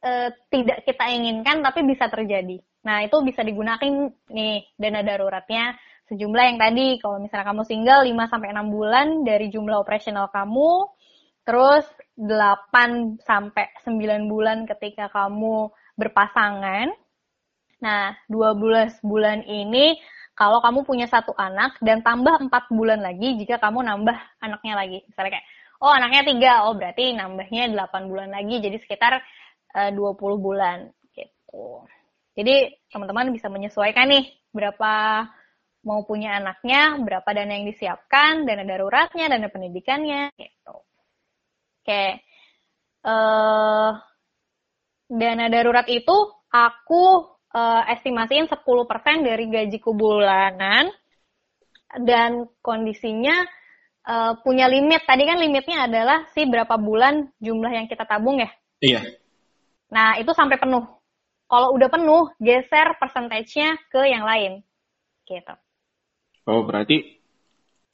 [0.03, 2.59] e, tidak kita inginkan tapi bisa terjadi.
[2.85, 5.73] Nah, itu bisa digunakan nih dana daruratnya
[6.09, 10.89] sejumlah yang tadi kalau misalnya kamu single 5 sampai 6 bulan dari jumlah operasional kamu,
[11.49, 11.85] terus
[12.17, 16.93] 8 sampai 9 bulan ketika kamu berpasangan.
[17.81, 19.97] Nah, 12 bulan ini
[20.35, 24.99] kalau kamu punya satu anak dan tambah empat bulan lagi jika kamu nambah anaknya lagi.
[25.07, 25.47] Misalnya kayak,
[25.81, 29.23] oh anaknya tiga, oh berarti nambahnya delapan bulan lagi, jadi sekitar
[29.79, 31.87] eh, dua puluh bulan gitu.
[32.35, 34.93] Jadi teman-teman bisa menyesuaikan nih berapa
[35.85, 40.77] mau punya anaknya, berapa dana yang disiapkan, dana daruratnya, dana pendidikannya, gitu.
[41.85, 42.05] Oke,
[43.05, 43.93] uh,
[45.07, 46.17] dana darurat itu
[46.49, 47.05] aku
[47.53, 48.65] uh, estimasiin 10%
[49.21, 50.89] dari gajiku bulanan
[52.01, 53.45] dan kondisinya
[54.09, 55.05] uh, punya limit.
[55.05, 58.51] Tadi kan limitnya adalah si berapa bulan jumlah yang kita tabung ya?
[58.81, 59.01] Iya.
[59.93, 60.83] Nah, itu sampai penuh.
[61.45, 64.65] Kalau udah penuh, geser persentasenya ke yang lain.
[65.29, 65.55] Gitu.
[66.45, 67.21] Oh, berarti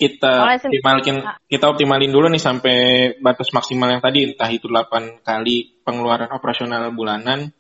[0.01, 2.77] kita optimalin kita optimalin dulu nih sampai
[3.21, 7.53] batas maksimal yang tadi entah itu 8 kali pengeluaran operasional bulanan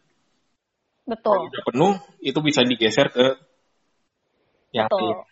[1.10, 1.34] Betul.
[1.34, 3.26] Kalau udah penuh, itu bisa digeser ke
[4.70, 5.18] yang Betul.
[5.18, 5.26] lain.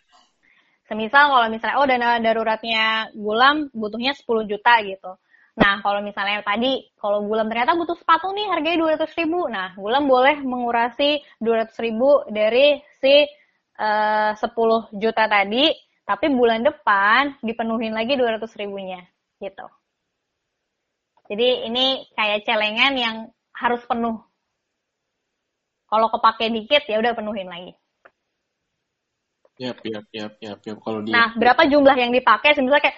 [0.91, 5.15] Semisal kalau misalnya, oh dana daruratnya Gulam butuhnya 10 juta gitu.
[5.59, 9.47] Nah, kalau misalnya tadi, kalau Gulam ternyata butuh sepatu nih harganya 200 ribu.
[9.47, 13.23] Nah, Gulam boleh mengurasi 200 ribu dari si
[13.79, 15.71] uh, 10 juta tadi,
[16.03, 19.01] tapi bulan depan dipenuhin lagi 200 ribunya
[19.39, 19.65] gitu.
[21.29, 23.15] Jadi ini kayak celengan yang
[23.55, 24.19] harus penuh
[25.89, 27.73] kalau kepake dikit ya udah penuhin lagi.
[29.59, 30.77] Yap, yap, yap, yap, yap.
[30.79, 31.11] Kalau dia...
[31.11, 32.55] Nah, berapa jumlah yang dipakai?
[32.55, 32.97] Misalnya kayak,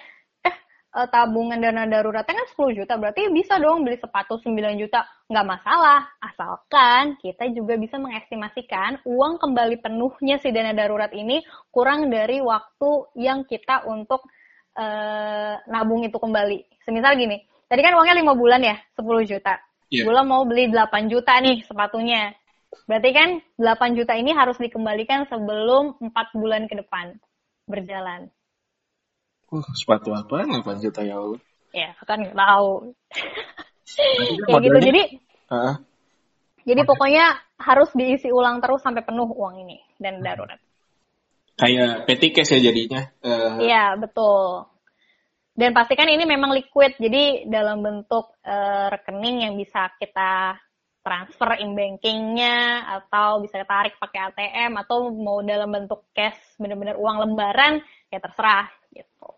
[0.92, 5.04] eh, tabungan dana daruratnya kan 10 juta, berarti bisa dong beli sepatu 9 juta.
[5.32, 11.40] Nggak masalah, asalkan kita juga bisa mengestimasikan uang kembali penuhnya si dana darurat ini
[11.72, 14.22] kurang dari waktu yang kita untuk
[14.76, 16.84] eh, nabung itu kembali.
[16.84, 19.56] Semisal gini, tadi kan uangnya 5 bulan ya, 10 juta.
[19.92, 20.08] Yeah.
[20.08, 22.32] Gula mau beli 8 juta nih sepatunya.
[22.88, 23.28] Berarti kan
[23.60, 27.20] 8 juta ini harus dikembalikan sebelum 4 bulan ke depan
[27.68, 28.32] berjalan.
[29.52, 31.40] Uh, sepatu apa 8 juta ya Allah?
[31.76, 32.96] Ya, kan nggak tahu.
[34.48, 35.02] ya gitu, jadi
[35.52, 35.76] uh,
[36.64, 40.56] jadi pokoknya harus diisi ulang terus sampai penuh uang ini dan darurat.
[41.60, 43.12] Kayak petty cash ya jadinya.
[43.20, 43.68] Eh.
[43.68, 44.72] Iya, uh, betul.
[45.52, 50.56] Dan pastikan ini memang liquid, jadi dalam bentuk uh, rekening yang bisa kita
[51.02, 57.26] transfer in bankingnya atau bisa tarik pakai ATM atau mau dalam bentuk cash benar-benar uang
[57.26, 59.28] lembaran ya terserah gitu.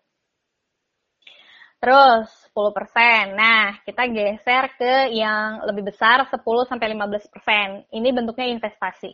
[1.84, 3.36] Terus 10%.
[3.36, 7.92] Nah, kita geser ke yang lebih besar 10 sampai 15%.
[7.92, 9.12] Ini bentuknya investasi.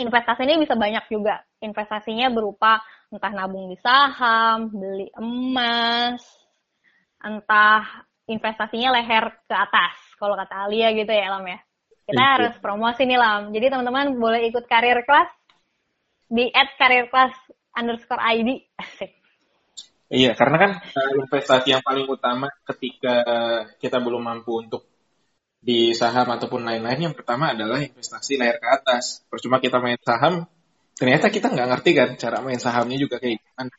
[0.00, 1.44] Investasi ini bisa banyak juga.
[1.60, 2.80] Investasinya berupa
[3.12, 6.24] entah nabung di saham, beli emas,
[7.20, 11.60] entah investasinya leher ke atas kalau kata Alia gitu ya Lam ya.
[12.08, 12.32] Kita iya.
[12.32, 13.52] harus promosi nih Lam.
[13.52, 15.28] Jadi teman-teman boleh ikut karir kelas
[16.32, 17.36] di at karir kelas
[17.76, 18.64] underscore ID.
[18.80, 19.17] Asik.
[20.08, 23.14] Iya, karena kan eh, investasi yang paling utama ketika
[23.76, 24.88] kita belum mampu untuk
[25.58, 29.20] di saham ataupun lain-lain, yang pertama adalah investasi layar ke atas.
[29.28, 30.48] Percuma kita main saham,
[30.96, 33.74] ternyata kita nggak ngerti kan cara main sahamnya juga kayak gimana.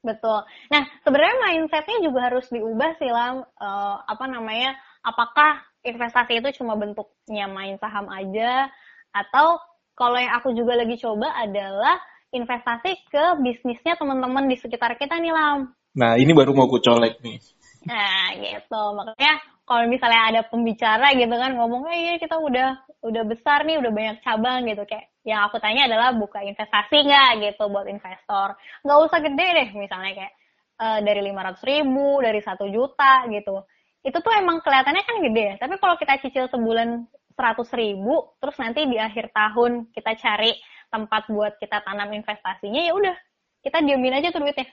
[0.00, 0.40] Betul.
[0.72, 3.44] Nah, sebenarnya mindsetnya juga harus diubah sih, Lam.
[3.60, 4.72] Uh, apa namanya,
[5.04, 8.68] apakah investasi itu cuma bentuknya main saham aja
[9.12, 9.60] atau
[9.96, 15.34] kalau yang aku juga lagi coba adalah investasi ke bisnisnya teman-teman di sekitar kita nih
[15.34, 15.70] Lam.
[15.98, 17.38] Nah ini baru mau ku colek nih.
[17.86, 19.34] Nah gitu makanya
[19.66, 22.68] kalau misalnya ada pembicara gitu kan ngomong eh, iya kita udah
[23.06, 27.30] udah besar nih udah banyak cabang gitu kayak yang aku tanya adalah buka investasi nggak
[27.44, 30.32] gitu buat investor nggak usah gede deh misalnya kayak
[30.80, 33.62] uh, dari lima ratus ribu dari satu juta gitu
[34.00, 35.54] itu tuh emang kelihatannya kan gede ya.
[35.60, 37.04] Tapi kalau kita cicil sebulan
[37.36, 40.52] seratus ribu, terus nanti di akhir tahun kita cari
[40.90, 43.16] tempat buat kita tanam investasinya, ya udah
[43.62, 44.66] kita diemin aja tuh duitnya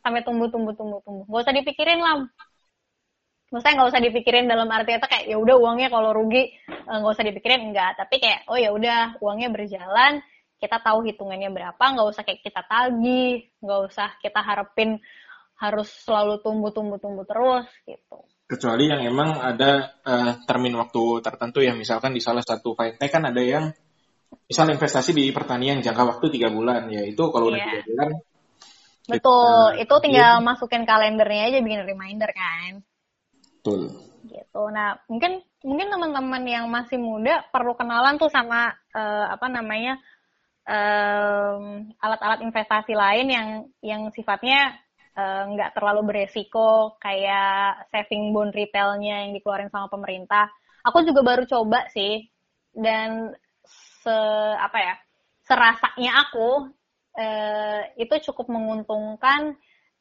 [0.00, 1.24] sampai tumbuh tumbuh tumbuh tumbuh.
[1.28, 2.24] Gak usah dipikirin lah.
[3.50, 7.12] Maksudnya nggak usah dipikirin dalam arti itu kayak ya udah uangnya kalau rugi eh, nggak
[7.18, 7.98] usah dipikirin enggak.
[7.98, 10.22] Tapi kayak oh ya udah uangnya berjalan,
[10.62, 15.02] kita tahu hitungannya berapa, nggak usah kayak kita tagih, nggak usah kita harapin
[15.60, 21.60] harus selalu tumbuh tumbuh tumbuh terus gitu kecuali yang emang ada uh, termin waktu tertentu
[21.60, 23.68] ya misalkan di salah satu fintech kan ada yang
[24.46, 27.66] misal investasi di pertanian jangka waktu tiga bulan ya itu kalau udah Iya.
[27.66, 28.08] tiga bulan
[29.10, 32.72] betul kita- itu tinggal masukin kalendernya aja bikin reminder kan.
[33.58, 33.80] Betul.
[34.24, 34.62] Gitu.
[34.70, 39.98] Nah mungkin mungkin teman-teman yang masih muda perlu kenalan tuh sama eh, apa namanya
[40.64, 43.48] em, alat-alat investasi lain yang
[43.82, 44.78] yang sifatnya
[45.18, 50.46] eh, nggak terlalu beresiko kayak saving bond retailnya yang dikeluarin sama pemerintah.
[50.86, 52.30] Aku juga baru coba sih
[52.72, 53.34] dan
[54.00, 54.16] se
[54.56, 54.94] apa ya
[55.44, 56.72] serasanya aku
[57.18, 59.56] eh, itu cukup menguntungkan.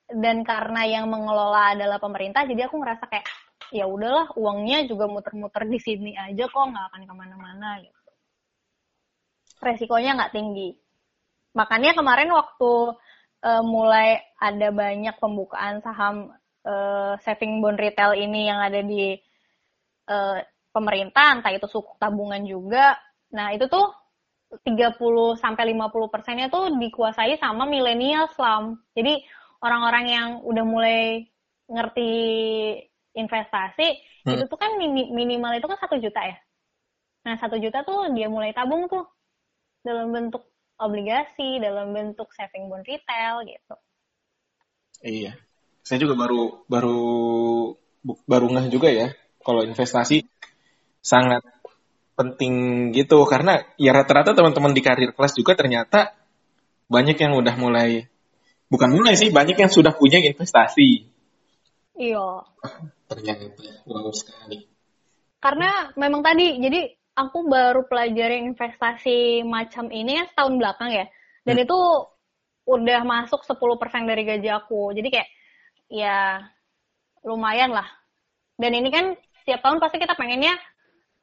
[0.10, 3.30] Dan karena yang mengelola adalah pemerintah jadi aku ngerasa kayak
[3.70, 8.10] ya udahlah uangnya juga muter-muter di sini aja kok nggak akan ke mana-mana gitu.
[9.62, 10.74] Resikonya nggak tinggi.
[11.54, 12.74] Makanya kemarin waktu
[13.46, 16.34] eh, mulai ada banyak pembukaan saham
[16.66, 19.14] eh, saving bond retail ini yang ada di
[20.10, 20.38] eh,
[20.74, 22.98] pemerintah entah itu suku tabungan juga
[23.36, 23.86] nah itu tuh
[24.66, 28.82] 30 sampai 50 persennya tuh dikuasai sama milenial Slam.
[28.98, 29.22] Jadi
[29.62, 31.00] orang-orang yang udah mulai
[31.70, 32.10] ngerti
[33.22, 33.88] investasi
[34.26, 34.34] Hmm.
[34.36, 36.38] itu tuh kan mini- minimal itu kan satu juta ya.
[37.26, 39.06] Nah satu juta tuh dia mulai tabung tuh
[39.88, 40.44] dalam bentuk
[40.80, 43.76] obligasi, dalam bentuk saving bond retail gitu.
[45.16, 45.32] iya
[45.88, 46.42] saya juga baru
[46.74, 46.98] baru
[48.32, 49.08] baru ngeh juga ya
[49.46, 50.24] kalau investasi
[51.12, 51.44] sangat
[52.20, 52.54] penting
[52.92, 56.12] gitu karena ya rata-rata teman-teman di karir kelas juga ternyata
[56.92, 58.12] banyak yang udah mulai
[58.68, 61.08] bukan mulai sih banyak yang sudah punya investasi
[62.00, 62.48] Iya.
[63.12, 63.44] ternyata
[63.88, 64.68] wow sekali
[65.40, 71.08] Karena memang tadi, jadi aku baru pelajari investasi macam ini kan setahun belakang ya.
[71.48, 71.80] Dan itu
[72.68, 74.92] udah masuk 10% dari gaji aku.
[74.92, 75.30] Jadi kayak,
[75.88, 76.44] ya
[77.24, 77.88] lumayan lah.
[78.60, 80.60] Dan ini kan setiap tahun pasti kita pengennya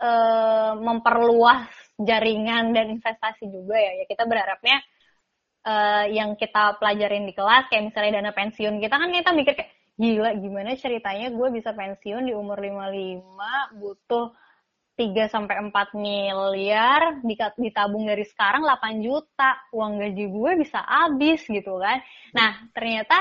[0.01, 1.69] eh, memperluas
[2.01, 3.93] jaringan dan investasi juga ya.
[4.01, 4.77] Ya kita berharapnya
[5.67, 9.73] eh, yang kita pelajarin di kelas, kayak misalnya dana pensiun kita kan kita mikir kayak,
[9.97, 14.29] gila gimana ceritanya gue bisa pensiun di umur 55 butuh
[14.97, 17.21] 3 sampai 4 miliar
[17.57, 22.01] ditabung dari sekarang 8 juta uang gaji gue bisa habis gitu kan
[22.33, 23.17] nah ternyata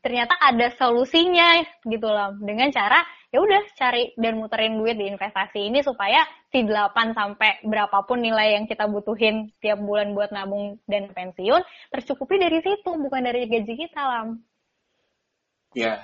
[0.00, 2.32] ternyata ada solusinya gitu loh.
[2.40, 7.60] Dengan cara ya udah cari dan muterin duit di investasi ini supaya si 8 sampai
[7.66, 11.60] berapapun nilai yang kita butuhin tiap bulan buat nabung dan pensiun
[11.92, 14.40] tercukupi dari situ bukan dari gaji kita lam.
[15.76, 16.00] Ya.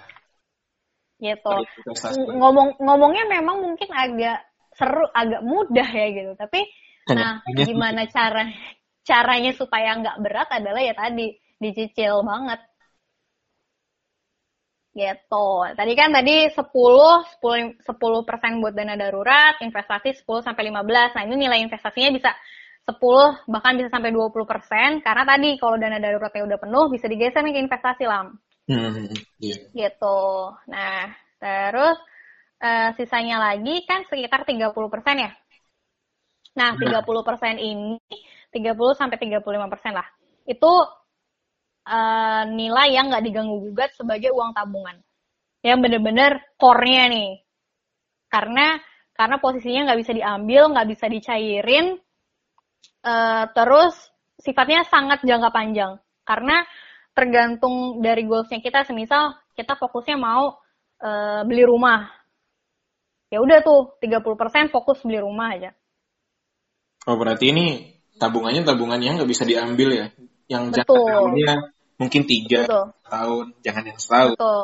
[1.16, 1.54] Gitu.
[1.88, 2.20] Investasi.
[2.20, 4.44] Ng- ngomong ngomongnya memang mungkin agak
[4.76, 6.32] seru agak mudah ya gitu.
[6.36, 6.60] Tapi
[7.02, 8.46] nah gimana cara
[9.02, 12.62] caranya supaya nggak berat adalah ya tadi dicicil banget
[14.92, 21.16] gitu tadi kan tadi 10 10 10 persen buat dana darurat investasi 10 sampai 15
[21.16, 22.30] nah ini nilai investasinya bisa
[22.84, 27.40] 10 bahkan bisa sampai 20 persen karena tadi kalau dana daruratnya udah penuh bisa digeser
[27.40, 28.36] nih ke investasi lam
[28.70, 29.10] Hmm,
[29.42, 29.58] iya.
[29.74, 30.20] gitu.
[30.70, 31.10] Nah,
[31.42, 31.98] terus
[32.62, 34.70] eh, sisanya lagi kan sekitar 30%
[35.18, 35.30] ya.
[36.54, 37.98] Nah, 30% ini
[38.54, 40.06] 30 sampai 35% lah.
[40.46, 40.70] Itu
[41.86, 44.98] eh, nilai yang nggak diganggu gugat sebagai uang tabungan.
[45.62, 47.30] Yang bener-bener core-nya nih.
[48.30, 48.78] Karena
[49.12, 51.86] karena posisinya nggak bisa diambil, nggak bisa dicairin,
[53.04, 53.94] eh, terus
[54.40, 55.98] sifatnya sangat jangka panjang.
[56.22, 56.62] Karena
[57.12, 60.56] tergantung dari goalsnya kita semisal kita fokusnya mau
[61.02, 62.08] eh, beli rumah
[63.28, 65.76] ya udah tuh 30% fokus beli rumah aja
[67.02, 67.66] Oh berarti ini
[68.14, 70.06] tabungannya tabungan yang nggak bisa diambil ya?
[70.46, 70.94] Yang jangka
[72.02, 72.86] mungkin tiga betul.
[73.06, 74.34] tahun, jangan yang setahun.
[74.34, 74.62] betul.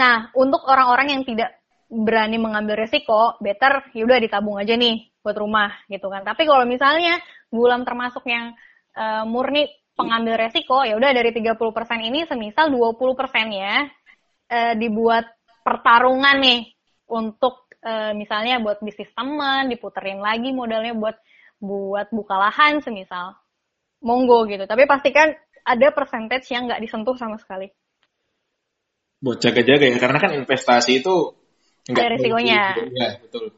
[0.00, 1.60] Nah untuk orang-orang yang tidak
[1.90, 6.24] berani mengambil resiko better yaudah ditabung aja nih buat rumah gitu kan.
[6.24, 7.20] Tapi kalau misalnya
[7.52, 8.56] gulam termasuk yang
[8.96, 9.68] eh, murni
[9.98, 11.60] pengambil resiko ya udah dari 30%
[12.08, 12.96] ini semisal 20%
[13.52, 13.84] ya
[14.48, 15.28] eh, dibuat
[15.60, 16.60] pertarungan nih
[17.12, 21.18] untuk eh, misalnya buat bisnis teman diputerin lagi modalnya buat
[21.60, 23.36] buat buka lahan semisal.
[24.00, 24.64] Monggo gitu.
[24.64, 25.28] Tapi pastikan
[25.64, 27.70] ada percentage yang nggak disentuh sama sekali
[29.20, 31.36] Buat jaga-jaga ya, karena kan investasi itu
[31.92, 32.72] ada resikonya.
[32.88, 33.52] Ya, betul.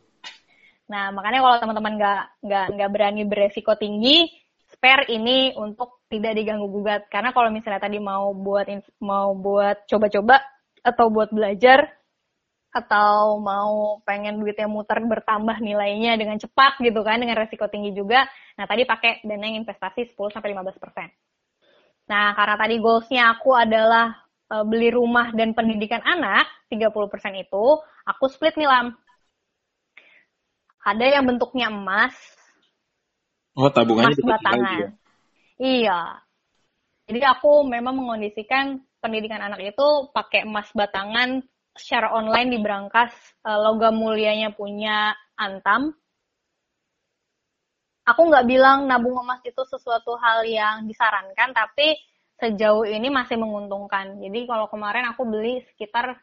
[0.91, 4.27] Nah, makanya kalau teman-teman nggak nggak nggak berani beresiko tinggi,
[4.75, 7.07] spare ini untuk tidak diganggu gugat.
[7.07, 8.67] Karena kalau misalnya tadi mau buat
[8.99, 10.43] mau buat coba-coba
[10.83, 11.87] atau buat belajar
[12.75, 18.27] atau mau pengen duitnya muter bertambah nilainya dengan cepat gitu kan dengan resiko tinggi juga.
[18.59, 21.32] Nah, tadi pakai dana yang investasi 10 sampai 15%.
[22.13, 24.13] Nah, karena tadi goalsnya aku adalah
[24.53, 26.93] uh, beli rumah dan pendidikan anak, 30%
[27.41, 27.65] itu
[28.05, 28.93] aku split nih Lam.
[30.85, 32.13] Ada yang bentuknya emas.
[33.57, 34.77] Oh, tabungannya emas batangan.
[34.77, 34.91] Ya?
[35.57, 36.01] Iya.
[37.09, 41.41] Jadi aku memang mengondisikan pendidikan anak itu pakai emas batangan
[41.73, 43.13] secara online di berangkas
[43.49, 45.97] uh, logam mulianya punya Antam.
[48.03, 51.95] Aku nggak bilang nabung emas itu sesuatu hal yang disarankan, tapi
[52.43, 54.19] sejauh ini masih menguntungkan.
[54.19, 56.19] Jadi kalau kemarin aku beli sekitar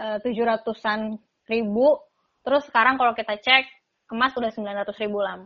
[0.00, 2.00] eh, tujuh uh, ratusan ribu,
[2.40, 3.68] terus sekarang kalau kita cek
[4.10, 5.44] emas udah sembilan ratus ribu lam.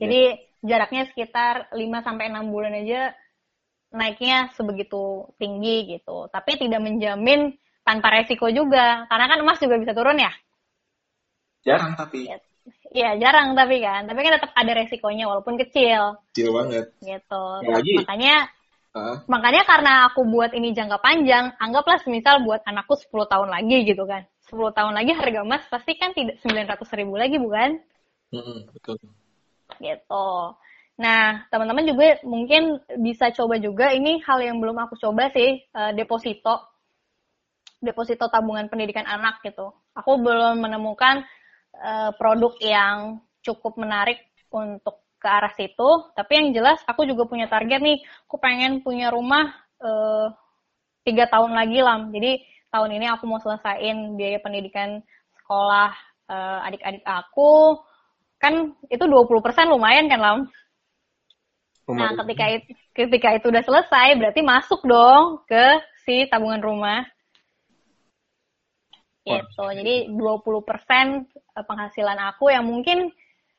[0.00, 0.66] Jadi yeah.
[0.66, 3.12] jaraknya sekitar 5 sampai enam bulan aja
[3.92, 6.32] naiknya sebegitu tinggi gitu.
[6.32, 10.30] Tapi tidak menjamin tanpa resiko juga karena kan emas juga bisa turun ya
[11.62, 12.26] jarang tapi
[12.92, 16.20] Iya jarang tapi kan, tapi kan tetap ada resikonya walaupun kecil.
[16.32, 16.92] Kecil banget.
[17.00, 17.44] Gitu.
[17.64, 17.94] Lagi.
[18.04, 18.36] Makanya
[18.92, 19.16] uh.
[19.24, 24.04] makanya karena aku buat ini jangka panjang, anggaplah semisal buat anakku 10 tahun lagi gitu
[24.04, 24.28] kan.
[24.52, 27.80] 10 tahun lagi harga emas pasti kan tidak 900 ribu lagi bukan?
[28.28, 28.96] Mm -hmm, betul.
[29.80, 30.28] Gitu.
[31.00, 35.96] Nah, teman-teman juga mungkin bisa coba juga ini hal yang belum aku coba sih, uh,
[35.96, 36.68] deposito
[37.82, 39.74] deposito tabungan pendidikan anak gitu.
[39.98, 41.26] Aku belum menemukan
[41.76, 44.20] uh, produk yang cukup menarik
[44.52, 45.90] untuk ke arah situ.
[46.18, 48.02] Tapi yang jelas aku juga punya target nih.
[48.26, 50.26] Aku pengen punya rumah eh,
[51.06, 52.10] tiga tahun lagi lah.
[52.10, 52.42] Jadi
[52.74, 55.04] tahun ini aku mau selesaiin biaya pendidikan
[55.42, 55.92] sekolah
[56.32, 57.78] uh, adik-adik aku.
[58.40, 59.28] Kan itu 20%
[59.68, 60.40] lumayan kan Lam?
[61.92, 67.04] Nah, ketika itu, ketika itu udah selesai, berarti masuk dong ke si tabungan rumah
[69.22, 69.64] gitu.
[69.70, 73.10] Jadi 20% eh, penghasilan aku yang mungkin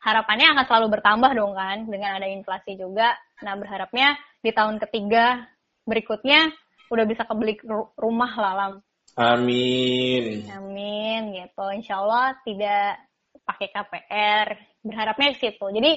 [0.03, 3.15] harapannya akan selalu bertambah dong kan dengan ada inflasi juga.
[3.41, 5.47] Nah, berharapnya di tahun ketiga
[5.87, 6.51] berikutnya
[6.91, 7.57] udah bisa kebeli
[7.95, 8.73] rumah lah Lam.
[9.15, 10.49] Amin.
[10.51, 11.65] Amin gitu.
[11.71, 12.99] Insya Allah tidak
[13.47, 14.47] pakai KPR.
[14.83, 15.65] Berharapnya di situ.
[15.71, 15.91] Jadi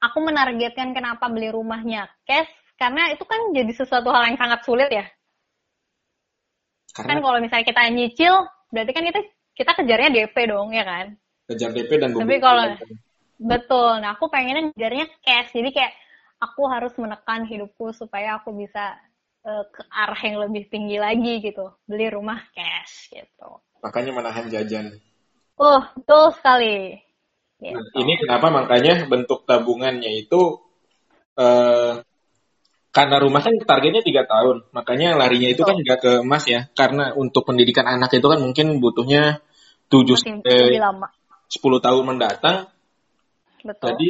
[0.00, 2.48] aku menargetkan kenapa beli rumahnya cash
[2.80, 5.04] karena itu kan jadi sesuatu hal yang sangat sulit ya.
[6.94, 7.10] Karena...
[7.10, 8.34] Kan kalau misalnya kita nyicil
[8.72, 9.20] berarti kan kita
[9.54, 11.06] kita kejarnya DP dong ya kan?
[11.50, 12.74] Kejar DP dan tapi kalau
[13.38, 14.00] betul.
[14.00, 15.52] Nah aku pengennya kejarnya cash.
[15.54, 15.92] Jadi kayak
[16.42, 18.98] aku harus menekan hidupku supaya aku bisa
[19.46, 21.72] uh, ke arah yang lebih tinggi lagi gitu.
[21.86, 23.62] Beli rumah cash gitu.
[23.84, 24.96] Makanya menahan jajan.
[25.60, 26.98] Oh betul sekali.
[27.62, 27.78] Gitu.
[27.78, 28.46] nah, ini kenapa?
[28.50, 30.58] Makanya bentuk tabungannya itu
[31.38, 32.02] uh,
[32.94, 37.10] karena rumah kan targetnya tiga tahun, makanya larinya itu kan nggak ke emas ya, karena
[37.18, 39.42] untuk pendidikan anak itu kan mungkin butuhnya
[39.90, 40.14] tujuh
[41.50, 42.70] sepuluh tahun mendatang.
[43.66, 43.86] Betul.
[43.90, 44.08] Jadi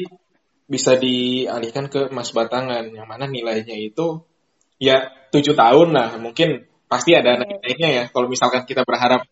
[0.69, 4.21] bisa dialihkan ke emas batangan, yang mana nilainya itu
[4.77, 8.05] ya tujuh tahun lah, mungkin pasti ada naiknya ya.
[8.13, 9.25] Kalau misalkan kita berharap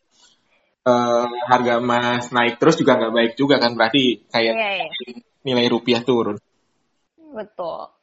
[0.88, 5.20] uh, harga emas naik terus juga nggak baik juga kan, berarti kayak yeah, yeah.
[5.44, 6.40] nilai rupiah turun.
[7.36, 8.00] Betul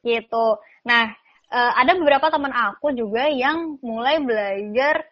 [0.00, 0.46] gitu.
[0.86, 1.12] Nah,
[1.50, 5.04] uh, ada beberapa teman aku juga yang mulai belajar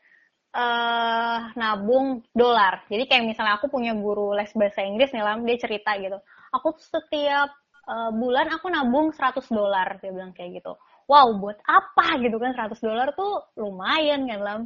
[0.55, 2.87] uh, nabung dolar.
[2.89, 6.19] Jadi kayak misalnya aku punya guru les bahasa Inggris nih Lam, dia cerita gitu.
[6.55, 7.53] Aku setiap
[7.85, 10.73] uh, bulan aku nabung 100 dolar, dia bilang kayak gitu.
[11.09, 14.61] Wow, buat apa gitu kan 100 dolar tuh lumayan kan Lam.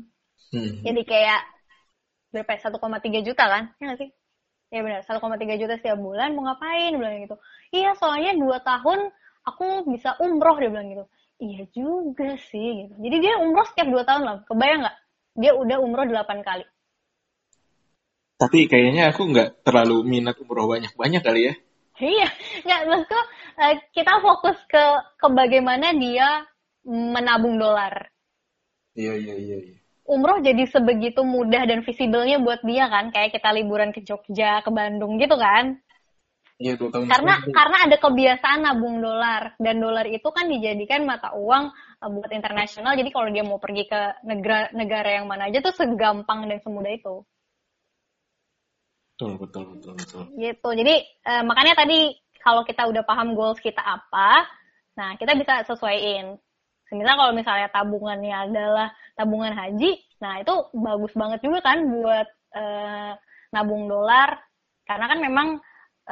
[0.53, 0.83] Hmm.
[0.85, 1.41] Jadi kayak
[2.33, 3.21] berapa 1,3 ya?
[3.23, 3.65] juta kan?
[3.79, 4.11] Ya gak sih?
[4.73, 7.37] Ya benar, 1,3 juta setiap bulan mau ngapain bilang gitu.
[7.77, 9.13] Iya, soalnya 2 tahun
[9.47, 11.05] aku bisa umroh dia bilang gitu.
[11.43, 12.95] Iya juga sih gitu.
[13.03, 14.37] Jadi dia umroh setiap dua tahun lah.
[14.47, 14.97] Kebayang nggak?
[15.43, 16.67] Dia udah umroh delapan kali.
[18.39, 21.55] Tapi kayaknya aku nggak terlalu minat umroh banyak banyak kali ya.
[22.03, 22.29] Iya
[22.67, 23.21] nggak maksudku
[23.61, 24.85] uh, kita fokus ke
[25.19, 26.47] ke bagaimana dia
[26.87, 28.11] menabung dolar.
[28.93, 29.79] Iya iya iya, iya.
[30.03, 33.15] umroh jadi sebegitu mudah dan visibelnya buat dia kan.
[33.15, 35.79] Kayak kita liburan ke Jogja ke Bandung gitu kan
[36.61, 37.09] Iya, dua tahun.
[37.09, 37.53] Karena tahun.
[37.55, 42.95] karena ada kebiasaan nabung dolar dan dolar itu kan dijadikan mata uang uh, buat internasional.
[42.95, 46.93] Jadi kalau dia mau pergi ke negara negara yang mana aja tuh segampang dan semudah
[46.93, 47.25] itu.
[49.17, 50.23] Betul, betul, betul, betul.
[50.35, 50.69] Gitu.
[50.83, 50.95] Jadi
[51.31, 54.47] uh, makanya tadi kalau kita udah paham goals kita apa,
[54.99, 56.37] nah kita bisa sesuaiin.
[56.91, 63.13] Semisal kalau misalnya tabungannya adalah tabungan haji, nah itu bagus banget juga kan buat uh,
[63.55, 64.37] nabung dolar,
[64.85, 65.49] karena kan memang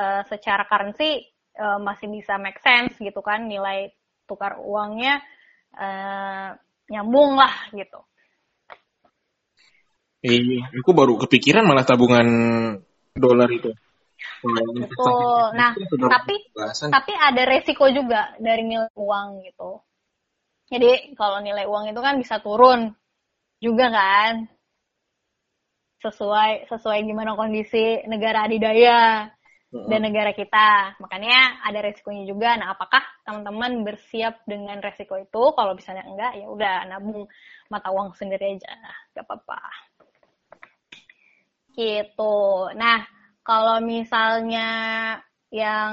[0.01, 1.29] uh, secara currency
[1.61, 3.93] uh, masih bisa make sense gitu kan, nilai
[4.25, 5.21] tukar uangnya
[5.77, 6.57] uh,
[6.89, 8.01] nyambung lah gitu.
[10.21, 12.29] Iya, aku baru kepikiran malah tabungan
[13.17, 13.73] dolar itu.
[14.41, 15.57] Betul.
[15.57, 16.37] Nah, tapi
[16.93, 19.81] tapi ada resiko juga dari nilai uang gitu.
[20.69, 22.93] Jadi kalau nilai uang itu kan bisa turun
[23.65, 24.45] juga kan.
[26.05, 29.29] Sesuai sesuai gimana kondisi negara adidaya
[29.71, 30.99] dan negara kita.
[30.99, 32.59] Makanya ada resikonya juga.
[32.59, 35.43] Nah, apakah teman-teman bersiap dengan resiko itu?
[35.55, 37.31] Kalau misalnya enggak, ya udah nabung
[37.71, 38.75] mata uang sendiri aja.
[39.15, 39.63] Gak apa-apa.
[41.71, 42.39] Gitu.
[42.75, 43.07] Nah,
[43.47, 44.69] kalau misalnya
[45.55, 45.91] yang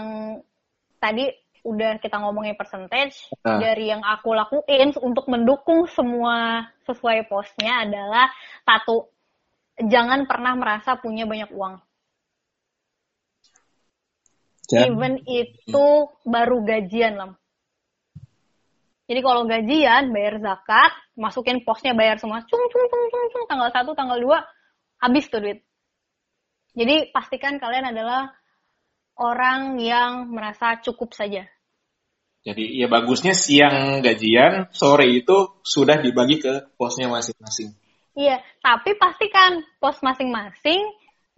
[0.97, 1.29] tadi
[1.67, 3.59] udah kita ngomongin percentage uh.
[3.59, 8.31] dari yang aku lakuin untuk mendukung semua sesuai posnya adalah
[8.63, 9.11] satu
[9.85, 11.86] jangan pernah merasa punya banyak uang.
[14.67, 14.87] Jangan.
[14.91, 15.87] Even itu
[16.27, 17.31] baru gajian lah.
[19.07, 23.71] Jadi kalau gajian bayar zakat, masukin posnya bayar semua, cung cung cung cung, cung tanggal
[23.71, 24.43] satu tanggal dua
[24.99, 25.63] habis tuh duit.
[26.75, 28.35] Jadi pastikan kalian adalah
[29.15, 31.47] orang yang merasa cukup saja.
[32.43, 37.75] Jadi ya bagusnya siang gajian, sore itu sudah dibagi ke posnya masing-masing.
[38.17, 40.83] Iya, tapi pastikan pos masing-masing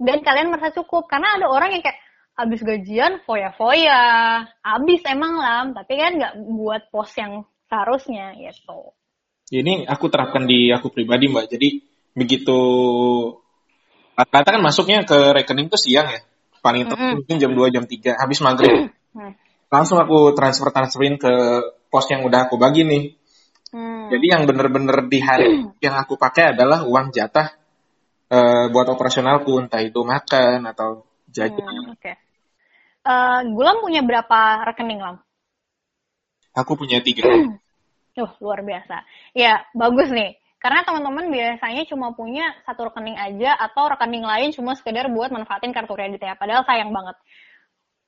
[0.02, 1.06] dan kalian merasa cukup.
[1.06, 1.98] Karena ada orang yang kayak
[2.40, 4.04] habis gajian foya-foya,
[4.64, 8.96] habis emang lah, tapi kan nggak buat pos yang seharusnya gitu.
[9.52, 11.52] Ini aku terapkan di aku pribadi mbak.
[11.52, 11.84] Jadi
[12.16, 12.60] begitu
[14.20, 16.20] rata-rata kan masuknya ke rekening tuh siang ya
[16.60, 17.12] paling mm -hmm.
[17.24, 19.32] mungkin jam 2 jam 3 habis maghrib mm.
[19.72, 21.32] langsung aku transfer transferin ke
[21.88, 23.16] pos yang udah aku bagi nih
[23.72, 24.12] mm.
[24.12, 27.56] jadi yang bener-bener di hari yang aku pakai adalah uang jatah
[28.28, 32.20] uh, buat operasionalku entah itu makan atau jajan mm, okay.
[33.06, 35.18] Uh, Gulam punya berapa rekening lam
[36.56, 37.28] aku punya tiga
[38.20, 43.88] uh luar biasa ya bagus nih karena teman-teman biasanya cuma punya satu rekening aja atau
[43.96, 46.36] rekening lain cuma sekedar buat manfaatin kartu kredit ya.
[46.36, 47.16] Padahal sayang banget.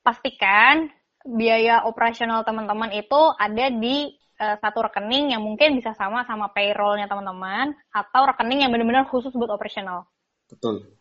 [0.04, 0.92] Pastikan
[1.24, 7.08] biaya operasional teman-teman itu ada di uh, satu rekening yang mungkin bisa sama sama payrollnya
[7.08, 10.04] teman-teman atau rekening yang benar-benar khusus buat operasional.
[10.52, 10.92] Betul.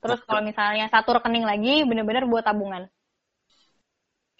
[0.00, 2.88] Terus kalau misalnya satu rekening lagi benar-benar buat tabungan.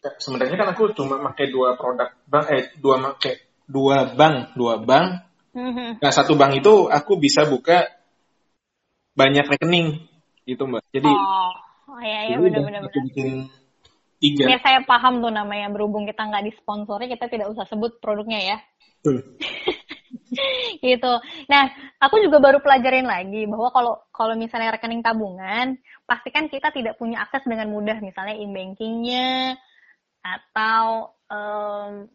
[0.05, 4.77] Ya, sebenarnya kan aku cuma pakai dua produk bank eh dua pakai dua bank dua
[4.77, 5.25] bank
[5.55, 6.03] Mm-hmm.
[6.03, 7.87] Nah satu bank itu aku bisa buka
[9.15, 10.03] banyak rekening
[10.43, 10.83] gitu mbak.
[10.91, 11.51] Jadi oh,
[11.95, 12.91] oh iya iya benar-benar.
[12.91, 13.47] Bikin
[14.19, 14.51] tiga.
[14.51, 18.59] Ya saya paham tuh namanya berhubung kita nggak disponsori kita tidak usah sebut produknya ya.
[20.83, 21.13] gitu.
[21.47, 21.63] Nah,
[22.03, 27.23] aku juga baru pelajarin lagi bahwa kalau kalau misalnya rekening tabungan, pastikan kita tidak punya
[27.23, 29.55] akses dengan mudah misalnya e-bankingnya
[30.25, 32.09] atau um,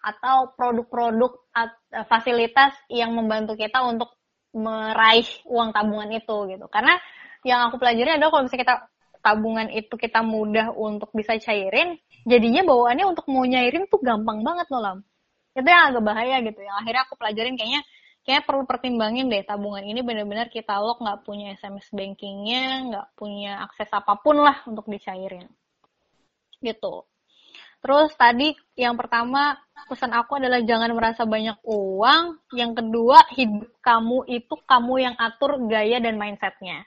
[0.00, 4.14] atau produk-produk eh, fasilitas yang membantu kita untuk
[4.56, 6.66] meraih uang tabungan itu gitu.
[6.72, 6.96] Karena
[7.44, 8.76] yang aku pelajari adalah kalau misalnya kita
[9.20, 14.70] tabungan itu kita mudah untuk bisa cairin, jadinya bawaannya untuk mau nyairin tuh gampang banget
[14.70, 14.98] loh lam.
[15.52, 16.60] Itu yang agak bahaya gitu.
[16.62, 17.82] Yang akhirnya aku pelajarin kayaknya
[18.26, 23.66] kayak perlu pertimbangin deh tabungan ini benar-benar kita lock nggak punya SMS bankingnya, nggak punya
[23.66, 25.50] akses apa pun lah untuk dicairin.
[26.62, 26.94] Gitu.
[27.86, 29.54] Terus tadi yang pertama
[29.86, 32.50] pesan aku adalah jangan merasa banyak uang.
[32.50, 36.82] Yang kedua hidup kamu itu kamu yang atur gaya dan mindsetnya.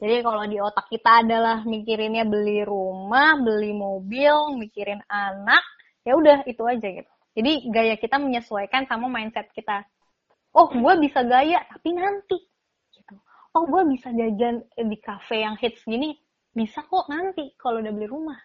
[0.00, 5.60] Jadi kalau di otak kita adalah mikirinnya beli rumah, beli mobil, mikirin anak,
[6.00, 7.12] ya udah itu aja gitu.
[7.36, 9.84] Jadi gaya kita menyesuaikan sama mindset kita.
[10.56, 12.40] Oh, gue bisa gaya, tapi nanti.
[12.88, 13.20] Gitu.
[13.52, 16.16] Oh, gue bisa jajan di cafe yang hits gini,
[16.56, 18.40] bisa kok nanti kalau udah beli rumah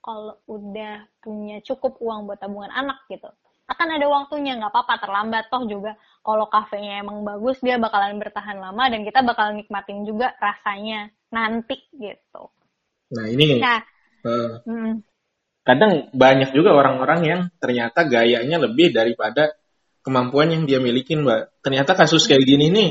[0.00, 3.28] kalau udah punya cukup uang buat tabungan anak gitu
[3.70, 5.46] akan ada waktunya nggak apa-apa terlambat.
[5.46, 5.94] Toh juga
[6.26, 11.78] kalau kafenya emang bagus dia bakalan bertahan lama dan kita bakal nikmatin juga rasanya nanti
[11.94, 12.50] gitu.
[13.14, 13.80] Nah ini nah,
[14.26, 15.06] uh, hmm.
[15.62, 19.54] kadang banyak juga orang-orang yang ternyata gayanya lebih daripada
[20.02, 21.54] kemampuan yang dia miliki mbak.
[21.62, 22.90] Ternyata kasus kayak gini nih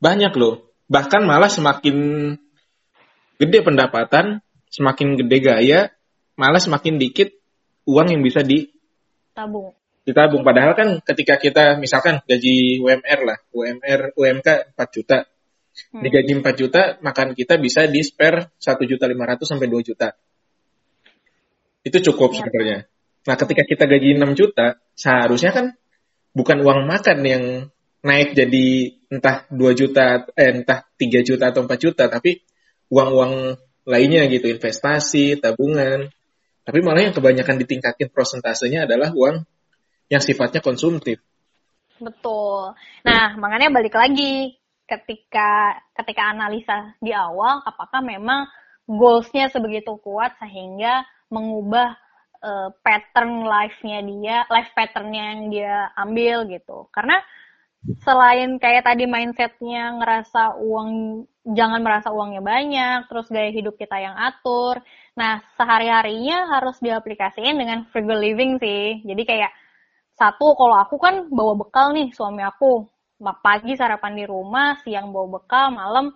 [0.00, 0.72] banyak loh.
[0.88, 1.96] Bahkan malah semakin
[3.36, 4.40] gede pendapatan
[4.72, 5.80] semakin gede gaya
[6.42, 7.30] malah semakin dikit
[7.86, 9.70] uang yang bisa ditabung.
[10.02, 10.42] Ditabung.
[10.42, 15.22] Padahal kan ketika kita misalkan gaji UMR lah, UMR UMK 4 juta.
[15.94, 16.02] Hmm.
[16.02, 20.10] Di gaji 4 juta, makan kita bisa di spare 1 juta 500 sampai 2 juta.
[21.86, 22.36] Itu cukup ya.
[22.42, 22.78] sebenarnya.
[23.22, 25.66] Nah, ketika kita gaji 6 juta, seharusnya kan
[26.34, 27.44] bukan uang makan yang
[28.02, 32.42] naik jadi entah 2 juta, eh, entah 3 juta atau 4 juta, tapi
[32.90, 33.54] uang-uang
[33.86, 36.10] lainnya gitu, investasi, tabungan.
[36.62, 39.42] Tapi malah yang kebanyakan ditingkatin prosentasenya adalah uang
[40.06, 41.18] yang sifatnya konsumtif.
[41.98, 42.74] Betul.
[43.06, 48.50] Nah, makanya balik lagi ketika ketika analisa di awal apakah memang
[48.84, 51.96] goalsnya sebegitu kuat sehingga mengubah
[52.42, 56.90] uh, pattern life-nya dia, life pattern-nya yang dia ambil gitu.
[56.92, 57.22] Karena
[58.02, 64.14] selain kayak tadi mindsetnya ngerasa uang jangan merasa uangnya banyak, terus gaya hidup kita yang
[64.14, 64.82] atur.
[65.12, 69.04] Nah, sehari-harinya harus diaplikasiin dengan frugal living sih.
[69.04, 69.52] Jadi kayak
[70.16, 72.88] satu kalau aku kan bawa bekal nih suami aku.
[73.22, 76.10] Pagi sarapan di rumah, siang bawa bekal, malam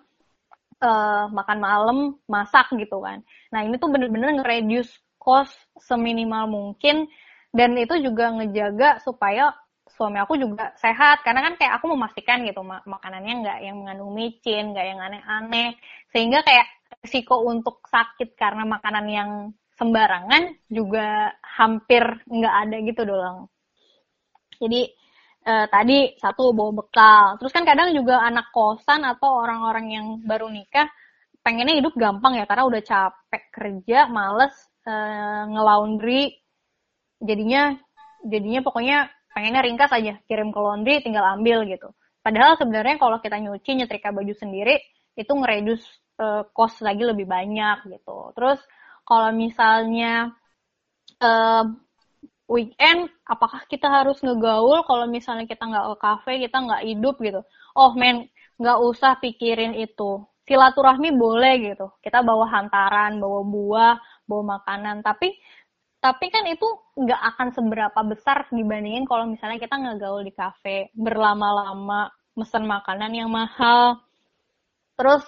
[0.83, 3.23] uh, makan malam, masak gitu kan.
[3.53, 4.91] Nah, ini tuh bener-bener nge-reduce
[5.27, 7.07] cost seminimal mungkin
[7.51, 9.51] dan itu juga ngejaga supaya
[9.87, 14.11] suami aku juga sehat karena kan kayak aku memastikan gitu mak makanannya nggak yang mengandung
[14.13, 15.79] micin nggak yang aneh-aneh
[16.11, 16.67] sehingga kayak
[17.03, 19.31] risiko untuk sakit karena makanan yang
[19.77, 23.47] sembarangan juga hampir nggak ada gitu doang
[24.61, 24.81] jadi
[25.47, 27.23] eh, tadi satu bawa bekal.
[27.41, 30.89] Terus kan kadang juga anak kosan atau orang-orang yang baru nikah
[31.45, 34.53] pengennya hidup gampang ya karena udah capek kerja males
[34.85, 36.35] eh, ngelaundry.
[37.21, 37.73] Jadinya
[38.25, 38.97] jadinya pokoknya
[39.33, 41.93] pengennya ringkas aja kirim ke laundry tinggal ambil gitu.
[42.25, 44.81] Padahal sebenarnya kalau kita nyuci nyetrika baju sendiri
[45.15, 45.81] itu ngeredus
[46.19, 48.33] uh, cost lagi lebih banyak gitu.
[48.33, 48.59] Terus
[49.07, 50.33] kalau misalnya
[51.21, 51.65] uh,
[52.47, 57.41] weekend apakah kita harus ngegaul kalau misalnya kita nggak ke cafe kita nggak hidup gitu?
[57.77, 60.25] Oh men nggak usah pikirin itu.
[60.47, 61.91] Silaturahmi boleh gitu.
[61.99, 63.95] Kita bawa hantaran bawa buah
[64.25, 65.03] bawa makanan.
[65.03, 65.35] Tapi
[65.97, 72.07] tapi kan itu nggak akan seberapa besar dibandingin kalau misalnya kita ngegaul di kafe berlama-lama
[72.37, 73.99] mesen makanan yang mahal.
[74.95, 75.25] Terus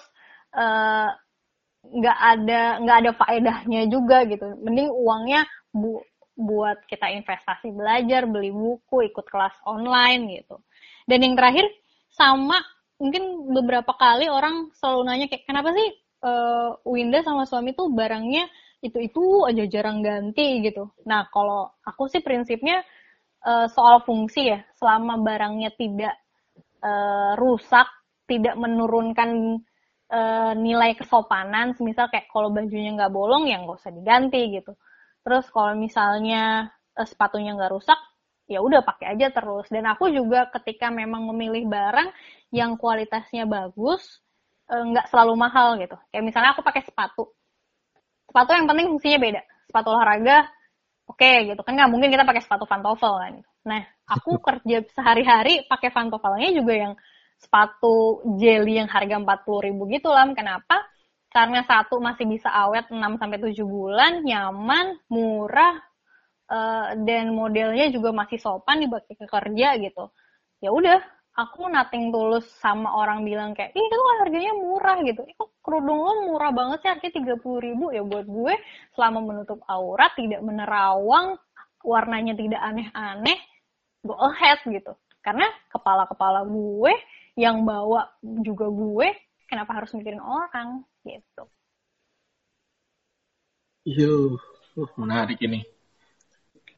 [0.50, 4.46] nggak uh, ada nggak ada faedahnya juga gitu.
[4.62, 6.02] Mending uangnya bu
[6.40, 10.56] buat kita investasi belajar beli buku ikut kelas online gitu.
[11.04, 11.68] Dan yang terakhir
[12.10, 12.56] sama
[12.96, 15.88] mungkin beberapa kali orang selalu nanya kayak kenapa sih
[16.24, 18.48] uh, Winda sama suami tuh barangnya
[18.80, 20.64] itu itu aja jarang ganti?
[20.64, 20.88] gitu.
[21.04, 22.80] Nah kalau aku sih prinsipnya
[23.44, 26.16] uh, soal fungsi ya, selama barangnya tidak
[26.80, 27.88] uh, rusak,
[28.24, 29.60] tidak menurunkan
[30.10, 34.76] uh, nilai kesopanan, misal kayak kalau bajunya nggak bolong ya nggak usah diganti gitu.
[35.22, 37.98] Terus kalau misalnya uh, sepatunya nggak rusak,
[38.50, 39.70] ya udah pakai aja terus.
[39.70, 42.10] Dan aku juga ketika memang memilih barang
[42.52, 44.20] yang kualitasnya bagus,
[44.66, 45.96] nggak uh, selalu mahal gitu.
[46.12, 47.30] Kayak misalnya aku pakai sepatu,
[48.30, 50.46] sepatu yang penting fungsinya beda sepatu olahraga
[51.10, 53.34] oke okay, gitu kan nggak mungkin kita pakai sepatu pantofel kan
[53.66, 56.92] nah aku kerja sehari-hari pakai pantofelnya juga yang
[57.40, 60.84] sepatu jelly yang harga empat puluh ribu gitu lah kenapa?
[61.30, 65.78] Karena satu masih bisa awet 6 sampai tujuh bulan nyaman murah
[66.50, 70.10] uh, dan modelnya juga masih sopan dipakai ke kerja gitu.
[70.58, 70.98] Ya udah
[71.38, 75.22] aku nating tulus sama orang bilang kayak ih itu harganya murah gitu.
[75.22, 76.90] Ih kok kerudung lo murah banget sih?
[76.90, 78.54] Harganya tiga puluh ribu ya buat gue.
[78.98, 81.38] Selama menutup aurat tidak menerawang
[81.84, 83.38] warnanya tidak aneh-aneh
[84.04, 86.92] go ahead gitu karena kepala-kepala gue
[87.36, 89.08] yang bawa juga gue
[89.48, 91.44] kenapa harus mikirin orang gitu
[93.84, 94.12] iya
[94.76, 95.64] uh, menarik ini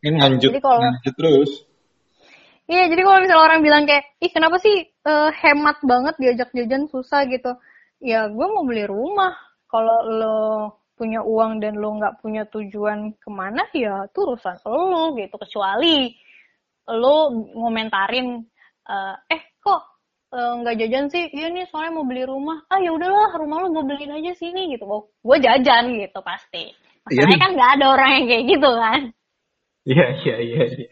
[0.02, 1.52] ini lanjut kalau, lanjut terus
[2.70, 6.86] Iya, jadi kalau misalnya orang bilang kayak, ih kenapa sih uh, hemat banget diajak jajan
[6.88, 7.58] susah gitu.
[7.98, 9.34] Ya gue mau beli rumah.
[9.66, 10.40] Kalau lo
[10.94, 15.34] punya uang dan lo nggak punya tujuan ke mana, ya itu urusan lo gitu.
[15.42, 16.14] Kecuali
[16.88, 18.42] lo ngomentarin,
[18.88, 19.82] uh, eh kok
[20.34, 21.24] eh, nggak uh, jajan sih?
[21.30, 22.64] Iya nih soalnya mau beli rumah.
[22.66, 24.88] Ah ya udahlah, rumah lo gue beliin aja sini gitu.
[24.88, 26.74] Oh, gue jajan gitu pasti.
[27.06, 27.42] Masalahnya iya.
[27.42, 29.00] kan nggak ada orang yang kayak gitu kan.
[29.82, 30.62] Iya, iya, iya.
[30.78, 30.90] iya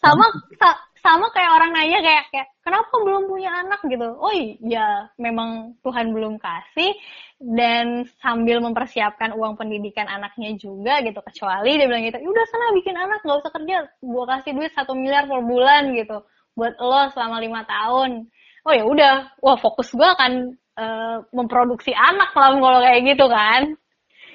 [0.00, 0.24] sama
[0.56, 3.80] sa, sama kayak orang nanya kayak kayak kenapa belum punya anak?
[3.88, 4.08] gitu.
[4.20, 6.92] Oh iya memang Tuhan belum kasih
[7.40, 11.20] dan sambil mempersiapkan uang pendidikan anaknya juga gitu.
[11.24, 13.76] Kecuali dia bilang gitu ya udah sana bikin anak nggak usah kerja.
[14.04, 16.22] Gua kasih duit satu miliar per bulan gitu.
[16.54, 18.28] Buat lo selama lima tahun.
[18.68, 23.62] Oh ya udah wah fokus gua akan uh, memproduksi anak lah kalau kayak gitu kan.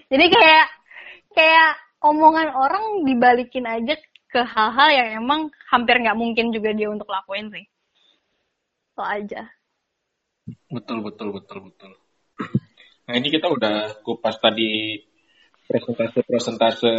[0.09, 0.65] Jadi kayak
[1.33, 1.69] kayak
[2.05, 3.97] omongan orang dibalikin aja
[4.35, 7.63] ke hal-hal yang emang hampir nggak mungkin juga dia untuk lakuin sih.
[8.91, 9.47] Itu aja.
[10.67, 11.95] Betul, betul, betul, betul.
[13.07, 14.99] Nah ini kita udah kupas tadi
[15.71, 16.91] presentase-presentase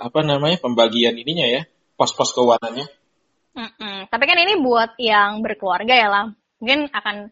[0.00, 1.62] apa namanya pembagian ininya ya,
[1.92, 2.88] pos-pos keuangannya.
[3.52, 4.08] Mm-mm.
[4.08, 6.24] Tapi kan ini buat yang berkeluarga ya lah.
[6.56, 7.28] Mungkin akan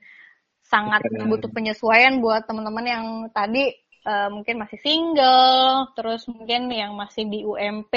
[0.68, 3.72] sangat butuh penyesuaian buat teman-teman yang tadi
[4.04, 7.94] uh, mungkin masih single, terus mungkin yang masih di UMP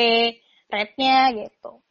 [0.72, 1.84] rate-nya gitu.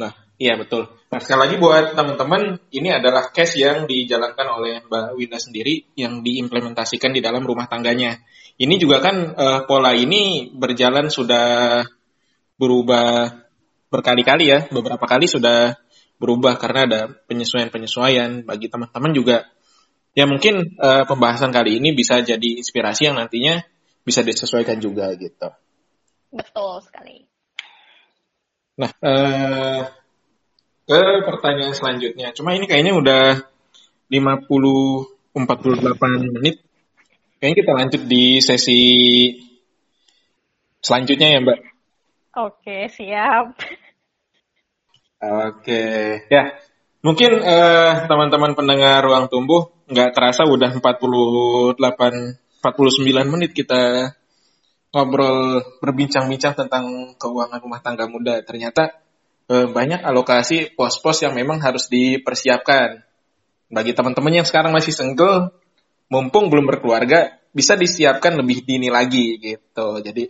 [0.00, 0.88] Nah, iya betul.
[1.12, 6.24] Nah, sekali lagi buat teman-teman, ini adalah case yang dijalankan oleh Mbak Winda sendiri yang
[6.24, 8.16] diimplementasikan di dalam rumah tangganya.
[8.56, 11.84] Ini juga kan uh, pola ini berjalan sudah
[12.56, 13.36] berubah
[13.92, 15.76] berkali-kali ya, beberapa kali sudah
[16.16, 19.52] berubah karena ada penyesuaian-penyesuaian bagi teman-teman juga.
[20.16, 23.60] Ya mungkin uh, pembahasan kali ini bisa jadi inspirasi yang nantinya
[24.04, 25.52] bisa disesuaikan juga gitu.
[26.32, 27.31] Betul sekali.
[28.72, 29.80] Nah, uh,
[30.88, 32.32] ke pertanyaan selanjutnya.
[32.32, 33.24] Cuma ini kayaknya udah
[34.08, 36.60] 50 48 menit.
[37.40, 38.80] Kayaknya kita lanjut di sesi
[40.80, 41.60] selanjutnya ya, Mbak.
[42.32, 43.56] Oke, siap.
[45.22, 45.82] Oke,
[46.32, 46.42] ya.
[47.02, 54.14] Mungkin uh, teman-teman pendengar Ruang Tumbuh nggak terasa udah 48 49 menit kita
[54.92, 58.44] ngobrol berbincang-bincang tentang keuangan rumah tangga muda.
[58.44, 59.02] Ternyata
[59.48, 63.02] uh, banyak alokasi pos-pos yang memang harus dipersiapkan.
[63.72, 65.56] Bagi teman-teman yang sekarang masih single,
[66.12, 70.04] mumpung belum berkeluarga, bisa disiapkan lebih dini lagi gitu.
[70.04, 70.28] Jadi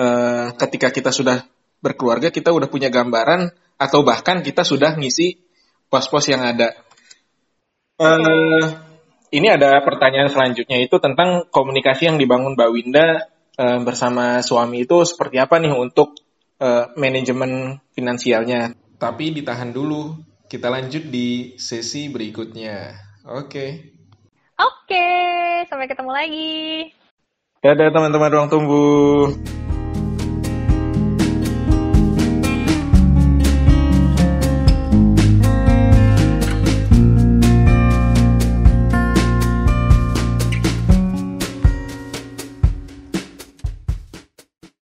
[0.00, 1.44] Eh, ketika kita sudah
[1.84, 5.36] berkeluarga kita udah punya gambaran atau bahkan kita sudah ngisi
[5.92, 6.72] pos-pos yang ada.
[8.00, 8.89] Uh,
[9.30, 13.08] ini ada pertanyaan selanjutnya itu tentang komunikasi yang dibangun Mbak Winda
[13.58, 16.18] uh, bersama suami itu seperti apa nih untuk
[16.58, 18.74] uh, manajemen finansialnya.
[19.00, 20.18] Tapi ditahan dulu,
[20.50, 22.98] kita lanjut di sesi berikutnya.
[23.30, 23.46] Oke.
[23.46, 23.70] Okay.
[24.60, 26.52] Oke, okay, sampai ketemu lagi.
[27.64, 29.32] Dadah teman-teman ruang tumbuh.